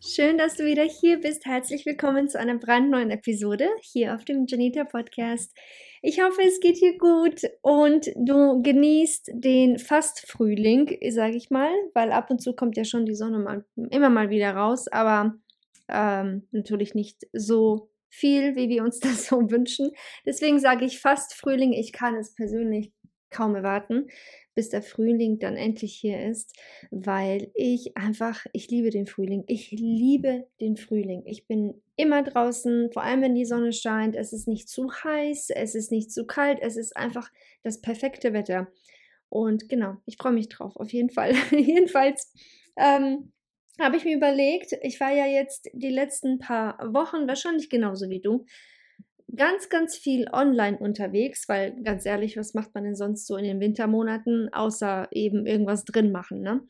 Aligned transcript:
Schön, 0.00 0.38
dass 0.38 0.54
du 0.54 0.64
wieder 0.64 0.84
hier 0.84 1.18
bist. 1.20 1.44
Herzlich 1.44 1.84
willkommen 1.84 2.28
zu 2.28 2.38
einer 2.38 2.56
brandneuen 2.56 3.10
Episode 3.10 3.68
hier 3.80 4.14
auf 4.14 4.24
dem 4.24 4.46
Janita 4.46 4.84
Podcast. 4.84 5.52
Ich 6.02 6.22
hoffe, 6.22 6.40
es 6.46 6.60
geht 6.60 6.80
dir 6.80 6.96
gut 6.96 7.42
und 7.62 8.06
du 8.14 8.62
genießt 8.62 9.32
den 9.34 9.80
Fast-Frühling, 9.80 10.96
sage 11.10 11.36
ich 11.36 11.50
mal, 11.50 11.72
weil 11.94 12.12
ab 12.12 12.30
und 12.30 12.40
zu 12.40 12.54
kommt 12.54 12.76
ja 12.76 12.84
schon 12.84 13.06
die 13.06 13.16
Sonne 13.16 13.40
mal, 13.40 13.64
immer 13.90 14.08
mal 14.08 14.30
wieder 14.30 14.52
raus, 14.52 14.86
aber 14.86 15.34
ähm, 15.88 16.46
natürlich 16.52 16.94
nicht 16.94 17.26
so 17.32 17.90
viel, 18.08 18.54
wie 18.54 18.68
wir 18.68 18.84
uns 18.84 19.00
das 19.00 19.26
so 19.26 19.50
wünschen. 19.50 19.90
Deswegen 20.24 20.60
sage 20.60 20.84
ich 20.84 21.00
fast 21.00 21.34
Frühling. 21.34 21.72
Ich 21.72 21.92
kann 21.92 22.14
es 22.14 22.36
persönlich 22.36 22.92
kaum 23.30 23.56
erwarten, 23.56 24.06
bis 24.58 24.70
der 24.70 24.82
Frühling 24.82 25.38
dann 25.38 25.54
endlich 25.54 25.94
hier 25.94 26.20
ist, 26.28 26.52
weil 26.90 27.52
ich 27.54 27.96
einfach, 27.96 28.44
ich 28.52 28.68
liebe 28.68 28.90
den 28.90 29.06
Frühling. 29.06 29.44
Ich 29.46 29.70
liebe 29.70 30.48
den 30.60 30.76
Frühling. 30.76 31.22
Ich 31.26 31.46
bin 31.46 31.80
immer 31.94 32.24
draußen, 32.24 32.90
vor 32.90 33.04
allem 33.04 33.22
wenn 33.22 33.36
die 33.36 33.44
Sonne 33.44 33.72
scheint. 33.72 34.16
Es 34.16 34.32
ist 34.32 34.48
nicht 34.48 34.68
zu 34.68 34.90
heiß, 34.90 35.50
es 35.50 35.76
ist 35.76 35.92
nicht 35.92 36.10
zu 36.10 36.26
kalt, 36.26 36.58
es 36.60 36.76
ist 36.76 36.96
einfach 36.96 37.30
das 37.62 37.80
perfekte 37.80 38.32
Wetter. 38.32 38.66
Und 39.28 39.68
genau, 39.68 39.98
ich 40.06 40.16
freue 40.16 40.32
mich 40.32 40.48
drauf, 40.48 40.74
auf 40.74 40.92
jeden 40.92 41.10
Fall. 41.10 41.34
Jedenfalls 41.52 42.34
ähm, 42.76 43.30
habe 43.78 43.96
ich 43.96 44.04
mir 44.04 44.16
überlegt, 44.16 44.72
ich 44.82 44.98
war 44.98 45.12
ja 45.12 45.26
jetzt 45.26 45.70
die 45.72 45.90
letzten 45.90 46.40
paar 46.40 46.78
Wochen 46.92 47.28
wahrscheinlich 47.28 47.70
genauso 47.70 48.10
wie 48.10 48.20
du 48.20 48.44
ganz, 49.34 49.68
ganz 49.68 49.96
viel 49.96 50.26
online 50.32 50.78
unterwegs, 50.78 51.48
weil 51.48 51.82
ganz 51.82 52.06
ehrlich, 52.06 52.36
was 52.36 52.54
macht 52.54 52.74
man 52.74 52.84
denn 52.84 52.96
sonst 52.96 53.26
so 53.26 53.36
in 53.36 53.44
den 53.44 53.60
Wintermonaten, 53.60 54.52
außer 54.52 55.08
eben 55.12 55.46
irgendwas 55.46 55.84
drin 55.84 56.12
machen, 56.12 56.40
ne? 56.40 56.62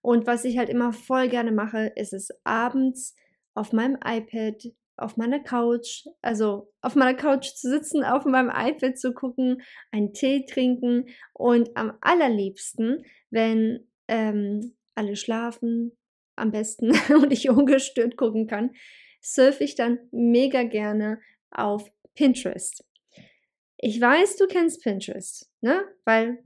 Und 0.00 0.26
was 0.26 0.44
ich 0.44 0.58
halt 0.58 0.68
immer 0.68 0.92
voll 0.92 1.28
gerne 1.28 1.50
mache, 1.50 1.90
ist 1.96 2.12
es 2.12 2.28
abends 2.44 3.14
auf 3.54 3.72
meinem 3.72 3.96
iPad, 4.04 4.62
auf 4.96 5.16
meiner 5.16 5.40
Couch, 5.40 6.06
also 6.20 6.70
auf 6.82 6.94
meiner 6.94 7.14
Couch 7.16 7.54
zu 7.54 7.70
sitzen, 7.70 8.04
auf 8.04 8.26
meinem 8.26 8.50
iPad 8.50 8.98
zu 8.98 9.14
gucken, 9.14 9.62
einen 9.90 10.12
Tee 10.12 10.44
trinken 10.44 11.06
und 11.32 11.74
am 11.74 11.96
allerliebsten, 12.02 13.04
wenn 13.30 13.88
ähm, 14.06 14.76
alle 14.94 15.16
schlafen, 15.16 15.96
am 16.36 16.50
besten 16.50 16.90
und 17.14 17.32
ich 17.32 17.48
ungestört 17.48 18.16
gucken 18.16 18.46
kann, 18.46 18.70
surfe 19.22 19.64
ich 19.64 19.74
dann 19.74 19.98
mega 20.12 20.64
gerne 20.64 21.18
auf 21.50 21.90
Pinterest. 22.14 22.84
Ich 23.76 24.00
weiß, 24.00 24.36
du 24.36 24.46
kennst 24.46 24.82
Pinterest, 24.82 25.50
ne? 25.60 25.84
Weil 26.04 26.38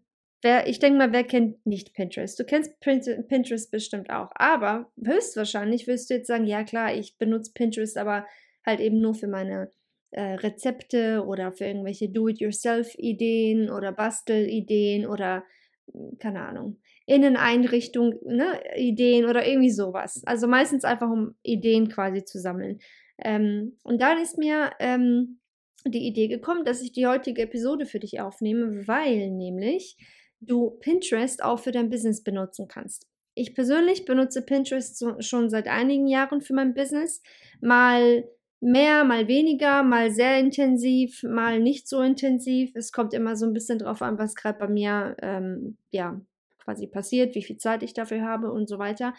wer, 0.42 0.66
ich 0.66 0.78
denke 0.78 0.98
mal, 0.98 1.12
wer 1.12 1.24
kennt 1.24 1.64
nicht 1.66 1.94
Pinterest? 1.94 2.38
Du 2.38 2.44
kennst 2.44 2.78
Pinterest 2.80 3.70
bestimmt 3.70 4.10
auch. 4.10 4.30
Aber 4.34 4.90
höchstwahrscheinlich 5.02 5.86
wirst 5.86 6.10
du 6.10 6.14
jetzt 6.14 6.26
sagen, 6.26 6.46
ja 6.46 6.64
klar, 6.64 6.94
ich 6.94 7.16
benutze 7.18 7.52
Pinterest, 7.52 7.96
aber 7.96 8.26
halt 8.64 8.80
eben 8.80 9.00
nur 9.00 9.14
für 9.14 9.28
meine 9.28 9.70
äh, 10.10 10.34
Rezepte 10.34 11.24
oder 11.26 11.52
für 11.52 11.66
irgendwelche 11.66 12.08
Do-it-yourself-Ideen 12.08 13.70
oder 13.70 13.92
Bastel-Ideen 13.92 15.06
oder 15.06 15.44
hm, 15.92 16.18
keine 16.18 16.46
Ahnung, 16.46 16.78
Inneneinrichtung, 17.06 18.18
ne, 18.24 18.60
Ideen 18.76 19.26
oder 19.26 19.46
irgendwie 19.46 19.70
sowas. 19.70 20.22
Also 20.26 20.46
meistens 20.46 20.84
einfach, 20.84 21.10
um 21.10 21.34
Ideen 21.42 21.88
quasi 21.88 22.24
zu 22.24 22.38
sammeln. 22.38 22.78
Ähm, 23.22 23.78
und 23.82 24.00
dann 24.00 24.18
ist 24.18 24.38
mir 24.38 24.70
ähm, 24.78 25.37
die 25.86 26.06
Idee 26.06 26.28
gekommen, 26.28 26.64
dass 26.64 26.82
ich 26.82 26.92
die 26.92 27.06
heutige 27.06 27.42
Episode 27.42 27.86
für 27.86 28.00
dich 28.00 28.20
aufnehme, 28.20 28.86
weil 28.86 29.30
nämlich 29.30 29.96
du 30.40 30.70
Pinterest 30.80 31.42
auch 31.42 31.58
für 31.58 31.72
dein 31.72 31.90
Business 31.90 32.22
benutzen 32.22 32.68
kannst. 32.68 33.06
Ich 33.34 33.54
persönlich 33.54 34.04
benutze 34.04 34.42
Pinterest 34.42 35.04
schon 35.20 35.50
seit 35.50 35.68
einigen 35.68 36.08
Jahren 36.08 36.40
für 36.40 36.54
mein 36.54 36.74
Business. 36.74 37.22
Mal 37.60 38.28
mehr, 38.60 39.04
mal 39.04 39.28
weniger, 39.28 39.82
mal 39.84 40.10
sehr 40.10 40.38
intensiv, 40.40 41.22
mal 41.22 41.60
nicht 41.60 41.88
so 41.88 42.00
intensiv. 42.00 42.72
Es 42.74 42.90
kommt 42.92 43.14
immer 43.14 43.36
so 43.36 43.46
ein 43.46 43.52
bisschen 43.52 43.78
drauf 43.78 44.02
an, 44.02 44.18
was 44.18 44.34
gerade 44.34 44.58
bei 44.58 44.68
mir 44.68 45.16
ähm, 45.22 45.76
ja 45.90 46.20
quasi 46.58 46.86
passiert, 46.88 47.34
wie 47.34 47.42
viel 47.42 47.56
Zeit 47.56 47.82
ich 47.82 47.94
dafür 47.94 48.22
habe 48.22 48.52
und 48.52 48.68
so 48.68 48.78
weiter. 48.78 49.14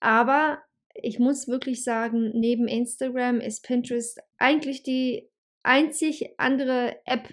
Aber 0.00 0.58
ich 0.94 1.18
muss 1.18 1.48
wirklich 1.48 1.84
sagen, 1.84 2.30
neben 2.34 2.68
Instagram 2.68 3.40
ist 3.40 3.64
Pinterest 3.64 4.20
eigentlich 4.38 4.82
die 4.82 5.27
einzig 5.62 6.34
andere 6.38 6.96
App, 7.04 7.28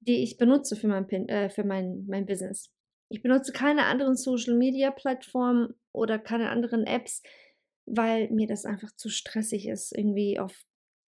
die 0.00 0.22
ich 0.22 0.36
benutze 0.36 0.76
für 0.76 0.88
mein, 0.88 1.08
äh, 1.28 1.50
für 1.50 1.64
mein, 1.64 2.04
mein 2.08 2.26
Business. 2.26 2.72
Ich 3.10 3.22
benutze 3.22 3.52
keine 3.52 3.84
anderen 3.84 4.16
Social 4.16 4.54
Media 4.54 4.90
Plattformen 4.90 5.74
oder 5.92 6.18
keine 6.18 6.50
anderen 6.50 6.84
Apps, 6.84 7.22
weil 7.86 8.30
mir 8.30 8.46
das 8.46 8.64
einfach 8.64 8.94
zu 8.96 9.08
stressig 9.08 9.66
ist, 9.66 9.96
irgendwie 9.96 10.38
auf 10.38 10.54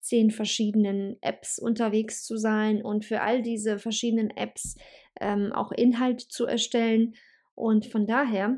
zehn 0.01 0.31
verschiedenen 0.31 1.17
Apps 1.21 1.59
unterwegs 1.59 2.25
zu 2.25 2.35
sein 2.37 2.81
und 2.81 3.05
für 3.05 3.21
all 3.21 3.41
diese 3.41 3.79
verschiedenen 3.79 4.31
Apps 4.31 4.75
ähm, 5.21 5.53
auch 5.53 5.71
Inhalt 5.71 6.21
zu 6.21 6.45
erstellen. 6.45 7.13
Und 7.55 7.85
von 7.85 8.05
daher 8.05 8.57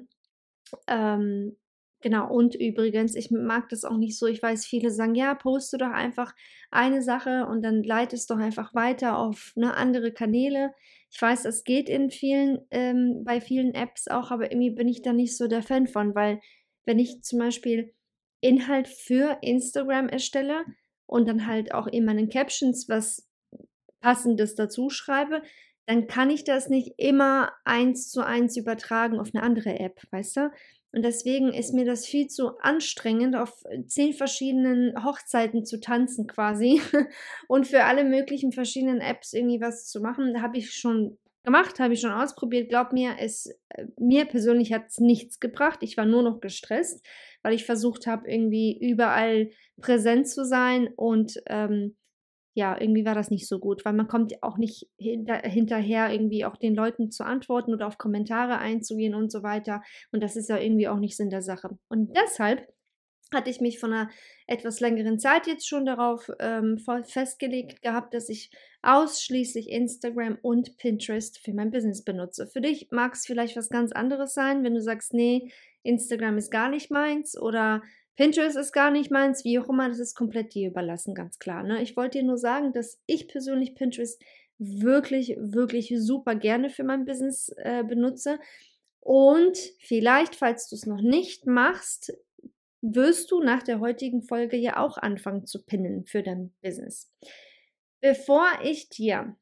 ähm, 0.87 1.57
Genau, 2.05 2.31
und 2.31 2.53
übrigens, 2.53 3.15
ich 3.15 3.31
mag 3.31 3.67
das 3.69 3.83
auch 3.83 3.97
nicht 3.97 4.15
so. 4.19 4.27
Ich 4.27 4.39
weiß, 4.39 4.63
viele 4.67 4.91
sagen, 4.91 5.15
ja, 5.15 5.33
poste 5.33 5.79
doch 5.79 5.89
einfach 5.89 6.35
eine 6.69 7.01
Sache 7.01 7.47
und 7.47 7.63
dann 7.63 7.81
leitest 7.81 8.29
doch 8.29 8.37
einfach 8.37 8.75
weiter 8.75 9.17
auf 9.17 9.53
ne, 9.55 9.73
andere 9.75 10.11
Kanäle. 10.11 10.71
Ich 11.11 11.19
weiß, 11.19 11.41
das 11.41 11.63
geht 11.63 11.89
in 11.89 12.11
vielen, 12.11 12.59
ähm, 12.69 13.23
bei 13.25 13.41
vielen 13.41 13.73
Apps 13.73 14.07
auch, 14.07 14.29
aber 14.29 14.51
irgendwie 14.51 14.69
bin 14.69 14.87
ich 14.87 15.01
da 15.01 15.13
nicht 15.13 15.35
so 15.35 15.47
der 15.47 15.63
Fan 15.63 15.87
von, 15.87 16.13
weil 16.13 16.39
wenn 16.85 16.99
ich 16.99 17.23
zum 17.23 17.39
Beispiel 17.39 17.91
Inhalt 18.39 18.87
für 18.87 19.39
Instagram 19.41 20.07
erstelle 20.07 20.63
und 21.07 21.27
dann 21.27 21.47
halt 21.47 21.73
auch 21.73 21.87
in 21.87 22.05
meinen 22.05 22.29
Captions 22.29 22.87
was 22.87 23.27
Passendes 23.99 24.53
dazu 24.53 24.91
schreibe, 24.91 25.41
dann 25.87 26.05
kann 26.05 26.29
ich 26.29 26.43
das 26.43 26.69
nicht 26.69 26.93
immer 26.97 27.51
eins 27.63 28.11
zu 28.11 28.23
eins 28.23 28.57
übertragen 28.57 29.19
auf 29.19 29.29
eine 29.33 29.41
andere 29.41 29.79
App, 29.79 30.01
weißt 30.11 30.37
du? 30.37 30.51
Und 30.95 31.03
deswegen 31.03 31.53
ist 31.53 31.73
mir 31.73 31.83
das 31.83 32.05
viel 32.05 32.27
zu 32.27 32.57
anstrengend, 32.59 33.35
auf 33.35 33.51
zehn 33.85 34.13
verschiedenen 34.13 35.03
Hochzeiten 35.03 35.65
zu 35.65 35.81
tanzen 35.81 36.25
quasi 36.25 36.81
und 37.49 37.67
für 37.67 37.83
alle 37.83 38.05
möglichen 38.05 38.53
verschiedenen 38.53 39.01
Apps 39.01 39.33
irgendwie 39.33 39.59
was 39.59 39.87
zu 39.87 39.99
machen. 39.99 40.33
Da 40.33 40.41
habe 40.41 40.57
ich 40.57 40.71
schon 40.73 41.17
gemacht, 41.43 41.81
habe 41.81 41.95
ich 41.95 41.99
schon 41.99 42.13
ausprobiert. 42.13 42.69
Glaub 42.69 42.93
mir, 42.93 43.17
es 43.19 43.47
äh, 43.67 43.87
mir 43.99 44.23
persönlich 44.23 44.71
hat 44.71 44.87
es 44.87 44.99
nichts 45.01 45.41
gebracht. 45.41 45.79
Ich 45.81 45.97
war 45.97 46.05
nur 46.05 46.23
noch 46.23 46.39
gestresst, 46.39 47.05
weil 47.43 47.53
ich 47.53 47.65
versucht 47.65 48.07
habe, 48.07 48.31
irgendwie 48.31 48.79
überall 48.79 49.49
präsent 49.81 50.29
zu 50.29 50.45
sein 50.45 50.87
und 50.95 51.41
ähm, 51.47 51.97
ja, 52.55 52.79
irgendwie 52.79 53.05
war 53.05 53.15
das 53.15 53.29
nicht 53.29 53.47
so 53.47 53.59
gut, 53.59 53.83
weil 53.83 53.91
man 53.91 54.07
kommt 54.07 54.41
auch 54.41 54.57
nicht 54.57 54.87
hinter, 54.97 55.39
hinterher, 55.39 56.09
irgendwie 56.09 56.45
auch 56.45 56.55
den 56.55 56.73
Leuten 56.73 57.11
zu 57.11 57.25
antworten 57.25 57.73
oder 57.73 57.85
auf 57.85 57.97
Kommentare 57.97 58.59
einzugehen 58.59 59.13
und 59.13 59.29
so 59.29 59.43
weiter. 59.43 59.83
Und 60.13 60.23
das 60.23 60.37
ist 60.37 60.49
ja 60.49 60.57
irgendwie 60.57 60.87
auch 60.87 60.99
nicht 60.99 61.17
Sinn 61.17 61.29
der 61.29 61.41
Sache. 61.41 61.77
Und 61.89 62.15
deshalb 62.15 62.65
hatte 63.33 63.49
ich 63.49 63.59
mich 63.59 63.77
von 63.77 63.91
einer 63.91 64.09
etwas 64.47 64.79
längeren 64.79 65.19
Zeit 65.19 65.47
jetzt 65.47 65.67
schon 65.67 65.85
darauf 65.85 66.31
ähm, 66.39 66.79
festgelegt 67.03 67.81
gehabt, 67.81 68.13
dass 68.13 68.29
ich 68.29 68.51
ausschließlich 68.83 69.69
Instagram 69.69 70.37
und 70.41 70.77
Pinterest 70.77 71.39
für 71.39 71.53
mein 71.53 71.71
Business 71.71 72.05
benutze. 72.05 72.47
Für 72.47 72.61
dich 72.61 72.87
mag 72.89 73.15
es 73.15 73.25
vielleicht 73.25 73.57
was 73.57 73.67
ganz 73.67 73.91
anderes 73.91 74.33
sein, 74.33 74.63
wenn 74.63 74.75
du 74.75 74.81
sagst, 74.81 75.13
nee, 75.13 75.51
Instagram 75.83 76.37
ist 76.37 76.51
gar 76.51 76.69
nicht 76.69 76.89
meins 76.89 77.37
oder 77.37 77.81
Pinterest 78.15 78.57
ist 78.57 78.71
gar 78.71 78.91
nicht 78.91 79.11
meins, 79.11 79.43
wie 79.43 79.59
auch 79.59 79.69
immer, 79.69 79.89
das 79.89 79.99
ist 79.99 80.15
komplett 80.15 80.53
dir 80.53 80.69
überlassen, 80.69 81.13
ganz 81.13 81.37
klar. 81.39 81.63
Ne? 81.63 81.81
Ich 81.81 81.97
wollte 81.97 82.19
dir 82.19 82.25
nur 82.25 82.37
sagen, 82.37 82.71
dass 82.71 82.99
ich 83.05 83.27
persönlich 83.27 83.75
Pinterest 83.75 84.21
wirklich, 84.57 85.35
wirklich 85.37 85.93
super 85.97 86.35
gerne 86.35 86.69
für 86.69 86.83
mein 86.83 87.05
Business 87.05 87.53
äh, 87.57 87.83
benutze. 87.83 88.39
Und 89.01 89.57
vielleicht, 89.79 90.35
falls 90.35 90.69
du 90.69 90.75
es 90.75 90.85
noch 90.85 91.01
nicht 91.01 91.45
machst, 91.45 92.13
wirst 92.81 93.31
du 93.31 93.41
nach 93.41 93.63
der 93.63 93.79
heutigen 93.79 94.21
Folge 94.21 94.57
ja 94.57 94.77
auch 94.77 94.97
anfangen 94.97 95.45
zu 95.45 95.63
pinnen 95.63 96.05
für 96.05 96.23
dein 96.23 96.53
Business. 96.61 97.11
Bevor 98.01 98.45
ich 98.63 98.89
dir 98.89 99.35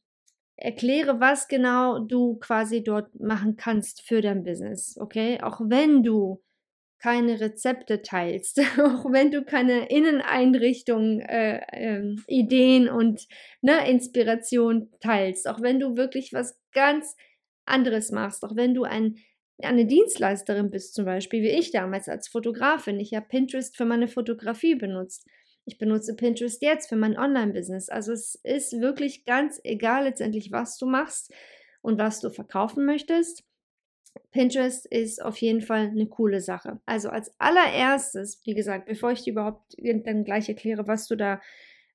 erkläre, 0.55 1.19
was 1.19 1.47
genau 1.47 1.99
du 1.99 2.37
quasi 2.37 2.83
dort 2.83 3.19
machen 3.19 3.55
kannst 3.55 4.01
für 4.01 4.21
dein 4.21 4.43
Business, 4.43 4.97
okay? 4.99 5.41
Auch 5.41 5.61
wenn 5.63 6.03
du 6.03 6.41
keine 7.03 7.41
Rezepte 7.41 8.01
teilst, 8.01 8.59
auch 8.79 9.11
wenn 9.11 9.29
du 9.29 9.43
keine 9.43 9.89
Inneneinrichtung, 9.89 11.19
äh, 11.19 11.57
äh, 11.57 12.15
Ideen 12.27 12.87
und 12.87 13.27
ne, 13.61 13.89
Inspiration 13.89 14.89
teilst, 15.01 15.49
auch 15.49 15.61
wenn 15.61 15.81
du 15.81 15.97
wirklich 15.97 16.31
was 16.31 16.57
ganz 16.71 17.17
anderes 17.65 18.11
machst, 18.11 18.45
auch 18.45 18.55
wenn 18.55 18.73
du 18.73 18.83
ein, 18.83 19.17
eine 19.61 19.85
Dienstleisterin 19.85 20.69
bist, 20.69 20.95
zum 20.95 21.03
Beispiel, 21.03 21.43
wie 21.43 21.49
ich 21.49 21.71
damals 21.71 22.07
als 22.07 22.29
Fotografin. 22.29 23.01
Ich 23.01 23.13
habe 23.13 23.27
Pinterest 23.27 23.75
für 23.75 23.85
meine 23.85 24.07
Fotografie 24.07 24.75
benutzt. 24.75 25.27
Ich 25.65 25.77
benutze 25.77 26.15
Pinterest 26.15 26.61
jetzt 26.61 26.87
für 26.87 26.95
mein 26.95 27.17
Online-Business. 27.17 27.89
Also 27.89 28.13
es 28.13 28.39
ist 28.43 28.79
wirklich 28.79 29.25
ganz 29.25 29.59
egal 29.65 30.05
letztendlich, 30.05 30.53
was 30.53 30.77
du 30.77 30.85
machst 30.85 31.33
und 31.81 31.97
was 31.97 32.21
du 32.21 32.29
verkaufen 32.29 32.85
möchtest. 32.85 33.43
Pinterest 34.31 34.85
ist 34.85 35.23
auf 35.23 35.37
jeden 35.37 35.61
Fall 35.61 35.87
eine 35.89 36.07
coole 36.07 36.41
Sache. 36.41 36.79
Also 36.85 37.09
als 37.09 37.33
allererstes, 37.39 38.41
wie 38.45 38.53
gesagt, 38.53 38.85
bevor 38.87 39.11
ich 39.11 39.21
dir 39.21 39.33
überhaupt 39.33 39.75
dann 39.77 40.23
gleich 40.23 40.49
erkläre, 40.49 40.87
was 40.87 41.07
du 41.07 41.15
da 41.15 41.39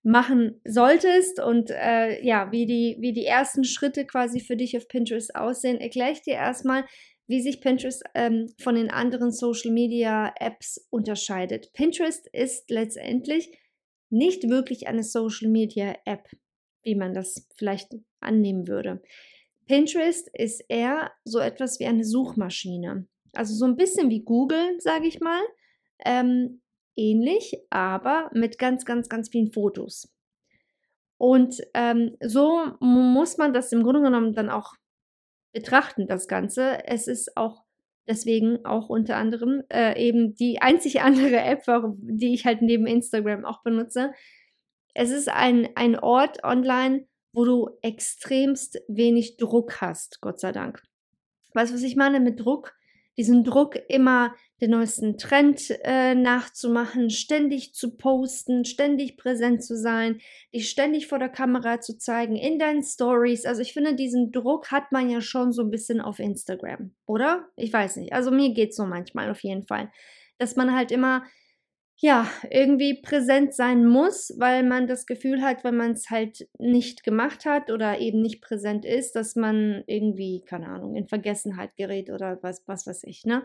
machen 0.02 0.60
solltest 0.64 1.40
und 1.40 1.70
äh, 1.70 2.24
ja, 2.24 2.52
wie 2.52 2.66
die, 2.66 2.96
wie 3.00 3.12
die 3.12 3.26
ersten 3.26 3.64
Schritte 3.64 4.06
quasi 4.06 4.40
für 4.40 4.56
dich 4.56 4.76
auf 4.76 4.88
Pinterest 4.88 5.34
aussehen, 5.34 5.80
erkläre 5.80 6.12
ich 6.12 6.22
dir 6.22 6.34
erstmal, 6.34 6.84
wie 7.26 7.42
sich 7.42 7.60
Pinterest 7.60 8.02
ähm, 8.14 8.46
von 8.58 8.74
den 8.74 8.90
anderen 8.90 9.32
Social 9.32 9.70
Media 9.70 10.32
Apps 10.38 10.86
unterscheidet. 10.90 11.72
Pinterest 11.74 12.26
ist 12.32 12.70
letztendlich 12.70 13.50
nicht 14.10 14.48
wirklich 14.48 14.88
eine 14.88 15.02
Social 15.02 15.48
Media 15.48 15.94
App, 16.06 16.28
wie 16.82 16.94
man 16.94 17.12
das 17.12 17.46
vielleicht 17.56 17.94
annehmen 18.20 18.66
würde. 18.66 19.02
Pinterest 19.68 20.28
ist 20.32 20.64
eher 20.68 21.12
so 21.24 21.38
etwas 21.38 21.78
wie 21.78 21.86
eine 21.86 22.04
Suchmaschine. 22.04 23.06
Also 23.34 23.54
so 23.54 23.66
ein 23.66 23.76
bisschen 23.76 24.10
wie 24.10 24.24
Google, 24.24 24.80
sage 24.80 25.06
ich 25.06 25.20
mal. 25.20 25.40
Ähm, 26.04 26.62
ähnlich, 26.96 27.56
aber 27.70 28.30
mit 28.32 28.58
ganz, 28.58 28.84
ganz, 28.84 29.08
ganz 29.08 29.28
vielen 29.28 29.52
Fotos. 29.52 30.12
Und 31.18 31.60
ähm, 31.74 32.16
so 32.20 32.72
muss 32.80 33.38
man 33.38 33.52
das 33.52 33.70
im 33.72 33.82
Grunde 33.82 34.02
genommen 34.02 34.32
dann 34.32 34.50
auch 34.50 34.74
betrachten, 35.52 36.06
das 36.06 36.28
Ganze. 36.28 36.84
Es 36.86 37.06
ist 37.06 37.36
auch 37.36 37.64
deswegen 38.08 38.64
auch 38.64 38.88
unter 38.88 39.16
anderem 39.16 39.62
äh, 39.68 40.00
eben 40.02 40.34
die 40.34 40.62
einzige 40.62 41.02
andere 41.02 41.40
App, 41.40 41.64
die 41.98 42.34
ich 42.34 42.46
halt 42.46 42.62
neben 42.62 42.86
Instagram 42.86 43.44
auch 43.44 43.62
benutze. 43.62 44.12
Es 44.94 45.10
ist 45.10 45.28
ein, 45.28 45.68
ein 45.76 45.98
Ort 45.98 46.42
online, 46.42 47.06
wo 47.38 47.44
du 47.44 47.70
extremst 47.82 48.82
wenig 48.88 49.36
Druck 49.36 49.80
hast, 49.80 50.20
Gott 50.20 50.40
sei 50.40 50.50
Dank. 50.50 50.82
Weißt 51.54 51.70
du, 51.70 51.76
was 51.76 51.84
ich 51.84 51.94
meine 51.94 52.18
mit 52.18 52.40
Druck? 52.40 52.74
Diesen 53.16 53.44
Druck, 53.44 53.78
immer 53.88 54.34
den 54.60 54.72
neuesten 54.72 55.18
Trend 55.18 55.72
äh, 55.84 56.16
nachzumachen, 56.16 57.10
ständig 57.10 57.74
zu 57.74 57.96
posten, 57.96 58.64
ständig 58.64 59.16
präsent 59.16 59.62
zu 59.62 59.76
sein, 59.76 60.20
dich 60.52 60.68
ständig 60.68 61.06
vor 61.06 61.20
der 61.20 61.28
Kamera 61.28 61.80
zu 61.80 61.96
zeigen, 61.96 62.34
in 62.34 62.58
deinen 62.58 62.82
Stories. 62.82 63.46
Also 63.46 63.62
ich 63.62 63.72
finde, 63.72 63.94
diesen 63.94 64.32
Druck 64.32 64.72
hat 64.72 64.90
man 64.90 65.08
ja 65.08 65.20
schon 65.20 65.52
so 65.52 65.62
ein 65.62 65.70
bisschen 65.70 66.00
auf 66.00 66.18
Instagram, 66.18 66.92
oder? 67.06 67.46
Ich 67.54 67.72
weiß 67.72 67.98
nicht. 67.98 68.12
Also 68.12 68.32
mir 68.32 68.52
geht 68.52 68.70
es 68.70 68.76
so 68.76 68.84
manchmal 68.84 69.30
auf 69.30 69.44
jeden 69.44 69.62
Fall. 69.62 69.92
Dass 70.38 70.56
man 70.56 70.74
halt 70.74 70.90
immer 70.90 71.22
ja, 72.00 72.30
irgendwie 72.48 73.00
präsent 73.00 73.54
sein 73.54 73.84
muss, 73.84 74.32
weil 74.38 74.62
man 74.62 74.86
das 74.86 75.04
Gefühl 75.04 75.42
hat, 75.42 75.64
wenn 75.64 75.76
man 75.76 75.92
es 75.92 76.10
halt 76.10 76.48
nicht 76.58 77.02
gemacht 77.02 77.44
hat 77.44 77.72
oder 77.72 77.98
eben 77.98 78.22
nicht 78.22 78.40
präsent 78.40 78.84
ist, 78.84 79.16
dass 79.16 79.34
man 79.34 79.82
irgendwie, 79.86 80.42
keine 80.46 80.68
Ahnung, 80.68 80.94
in 80.94 81.08
Vergessenheit 81.08 81.74
gerät 81.76 82.10
oder 82.10 82.38
was, 82.42 82.62
was 82.66 82.86
weiß 82.86 83.02
ich, 83.04 83.24
ne? 83.24 83.44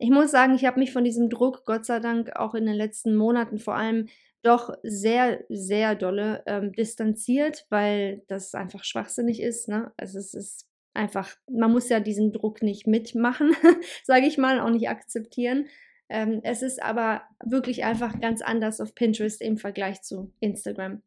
Ich 0.00 0.10
muss 0.10 0.30
sagen, 0.30 0.54
ich 0.54 0.64
habe 0.64 0.78
mich 0.78 0.92
von 0.92 1.02
diesem 1.02 1.28
Druck, 1.28 1.64
Gott 1.66 1.84
sei 1.84 1.98
Dank, 1.98 2.36
auch 2.36 2.54
in 2.54 2.66
den 2.66 2.76
letzten 2.76 3.16
Monaten 3.16 3.58
vor 3.58 3.74
allem 3.74 4.06
doch 4.42 4.70
sehr, 4.84 5.44
sehr 5.48 5.96
dolle 5.96 6.44
ähm, 6.46 6.72
distanziert, 6.72 7.66
weil 7.68 8.22
das 8.28 8.54
einfach 8.54 8.84
schwachsinnig 8.84 9.42
ist, 9.42 9.68
ne? 9.68 9.92
Also 9.96 10.20
es 10.20 10.34
ist 10.34 10.68
einfach, 10.94 11.36
man 11.50 11.72
muss 11.72 11.88
ja 11.88 11.98
diesen 11.98 12.32
Druck 12.32 12.62
nicht 12.62 12.86
mitmachen, 12.86 13.56
sage 14.04 14.26
ich 14.26 14.38
mal, 14.38 14.60
auch 14.60 14.70
nicht 14.70 14.88
akzeptieren. 14.88 15.66
Ähm, 16.08 16.40
es 16.42 16.62
ist 16.62 16.82
aber 16.82 17.22
wirklich 17.44 17.84
einfach 17.84 18.18
ganz 18.20 18.40
anders 18.40 18.80
auf 18.80 18.94
Pinterest 18.94 19.40
im 19.42 19.58
Vergleich 19.58 20.02
zu 20.02 20.32
Instagram. 20.40 21.02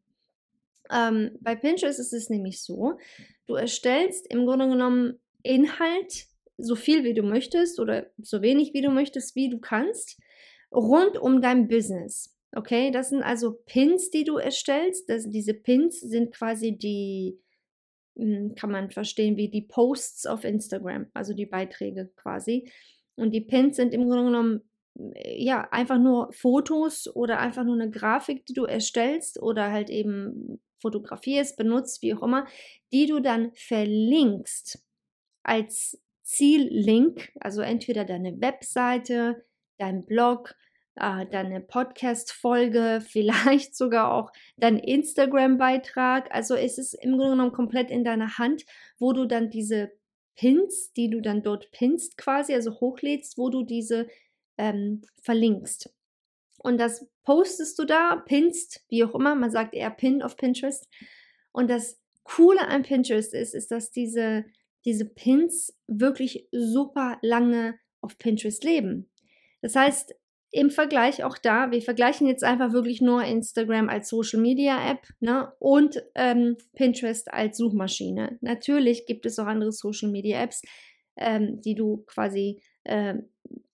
Ähm, 0.90 1.38
bei 1.40 1.56
Pinterest 1.56 1.98
ist 1.98 2.12
es 2.12 2.30
nämlich 2.30 2.62
so, 2.62 2.98
du 3.46 3.54
erstellst 3.54 4.26
im 4.30 4.46
Grunde 4.46 4.68
genommen 4.68 5.18
Inhalt, 5.42 6.26
so 6.58 6.76
viel 6.76 7.02
wie 7.02 7.14
du 7.14 7.22
möchtest 7.22 7.80
oder 7.80 8.06
so 8.18 8.42
wenig 8.42 8.74
wie 8.74 8.82
du 8.82 8.90
möchtest, 8.90 9.34
wie 9.34 9.48
du 9.48 9.58
kannst, 9.58 10.20
rund 10.70 11.18
um 11.18 11.40
dein 11.40 11.66
Business. 11.66 12.36
Okay, 12.54 12.90
das 12.90 13.08
sind 13.08 13.22
also 13.22 13.58
Pins, 13.66 14.10
die 14.10 14.24
du 14.24 14.36
erstellst. 14.36 15.08
Das, 15.08 15.28
diese 15.28 15.54
Pins 15.54 16.00
sind 16.00 16.32
quasi 16.34 16.76
die, 16.76 17.40
hm, 18.16 18.54
kann 18.54 18.70
man 18.70 18.90
verstehen, 18.90 19.36
wie 19.36 19.48
die 19.48 19.62
Posts 19.62 20.26
auf 20.26 20.44
Instagram, 20.44 21.06
also 21.14 21.32
die 21.32 21.46
Beiträge 21.46 22.12
quasi. 22.14 22.70
Und 23.16 23.32
die 23.32 23.40
Pins 23.40 23.76
sind 23.76 23.94
im 23.94 24.04
Grunde 24.04 24.24
genommen 24.24 24.60
ja, 24.94 25.68
einfach 25.70 25.98
nur 25.98 26.32
Fotos 26.32 27.08
oder 27.14 27.38
einfach 27.38 27.64
nur 27.64 27.74
eine 27.74 27.90
Grafik, 27.90 28.44
die 28.46 28.52
du 28.52 28.64
erstellst 28.64 29.40
oder 29.40 29.70
halt 29.70 29.90
eben 29.90 30.60
fotografierst, 30.80 31.56
benutzt, 31.56 32.02
wie 32.02 32.14
auch 32.14 32.22
immer, 32.22 32.46
die 32.92 33.06
du 33.06 33.20
dann 33.20 33.52
verlinkst 33.54 34.84
als 35.42 36.00
Ziellink, 36.22 37.32
also 37.40 37.62
entweder 37.62 38.04
deine 38.04 38.40
Webseite, 38.40 39.44
dein 39.78 40.04
Blog, 40.04 40.54
äh, 40.96 41.26
deine 41.26 41.60
Podcast-Folge, 41.60 43.02
vielleicht 43.06 43.76
sogar 43.76 44.12
auch 44.12 44.30
dein 44.56 44.78
Instagram-Beitrag. 44.78 46.34
Also 46.34 46.54
es 46.54 46.78
ist 46.78 46.94
im 46.94 47.12
Grunde 47.12 47.30
genommen 47.30 47.52
komplett 47.52 47.90
in 47.90 48.04
deiner 48.04 48.38
Hand, 48.38 48.64
wo 48.98 49.12
du 49.12 49.26
dann 49.26 49.50
diese 49.50 49.92
Pins, 50.36 50.92
die 50.92 51.10
du 51.10 51.20
dann 51.20 51.42
dort 51.42 51.70
pinst 51.72 52.16
quasi, 52.16 52.54
also 52.54 52.80
hochlädst, 52.80 53.36
wo 53.36 53.50
du 53.50 53.64
diese 53.64 54.08
ähm, 54.58 55.02
verlinkst. 55.22 55.92
Und 56.58 56.78
das 56.78 57.06
postest 57.24 57.78
du 57.78 57.84
da, 57.84 58.16
pinst, 58.16 58.84
wie 58.88 59.04
auch 59.04 59.14
immer, 59.14 59.34
man 59.34 59.50
sagt 59.50 59.74
eher 59.74 59.90
Pin 59.90 60.22
auf 60.22 60.36
Pinterest. 60.36 60.88
Und 61.52 61.68
das 61.68 62.00
Coole 62.24 62.68
an 62.68 62.82
Pinterest 62.82 63.34
ist, 63.34 63.54
ist, 63.54 63.70
dass 63.70 63.90
diese, 63.90 64.44
diese 64.84 65.04
Pins 65.04 65.76
wirklich 65.86 66.48
super 66.52 67.18
lange 67.22 67.78
auf 68.00 68.18
Pinterest 68.18 68.62
leben. 68.64 69.10
Das 69.60 69.76
heißt, 69.76 70.14
im 70.52 70.70
Vergleich 70.70 71.24
auch 71.24 71.38
da, 71.38 71.70
wir 71.70 71.80
vergleichen 71.80 72.26
jetzt 72.26 72.44
einfach 72.44 72.72
wirklich 72.72 73.00
nur 73.00 73.24
Instagram 73.24 73.88
als 73.88 74.10
Social 74.10 74.38
Media 74.38 74.90
App 74.90 75.08
ne, 75.18 75.50
und 75.58 76.02
ähm, 76.14 76.58
Pinterest 76.74 77.32
als 77.32 77.56
Suchmaschine. 77.56 78.38
Natürlich 78.42 79.06
gibt 79.06 79.24
es 79.24 79.38
auch 79.38 79.46
andere 79.46 79.72
Social 79.72 80.10
Media 80.10 80.42
Apps, 80.42 80.60
ähm, 81.16 81.62
die 81.62 81.74
du 81.74 82.04
quasi 82.06 82.60
äh, 82.84 83.14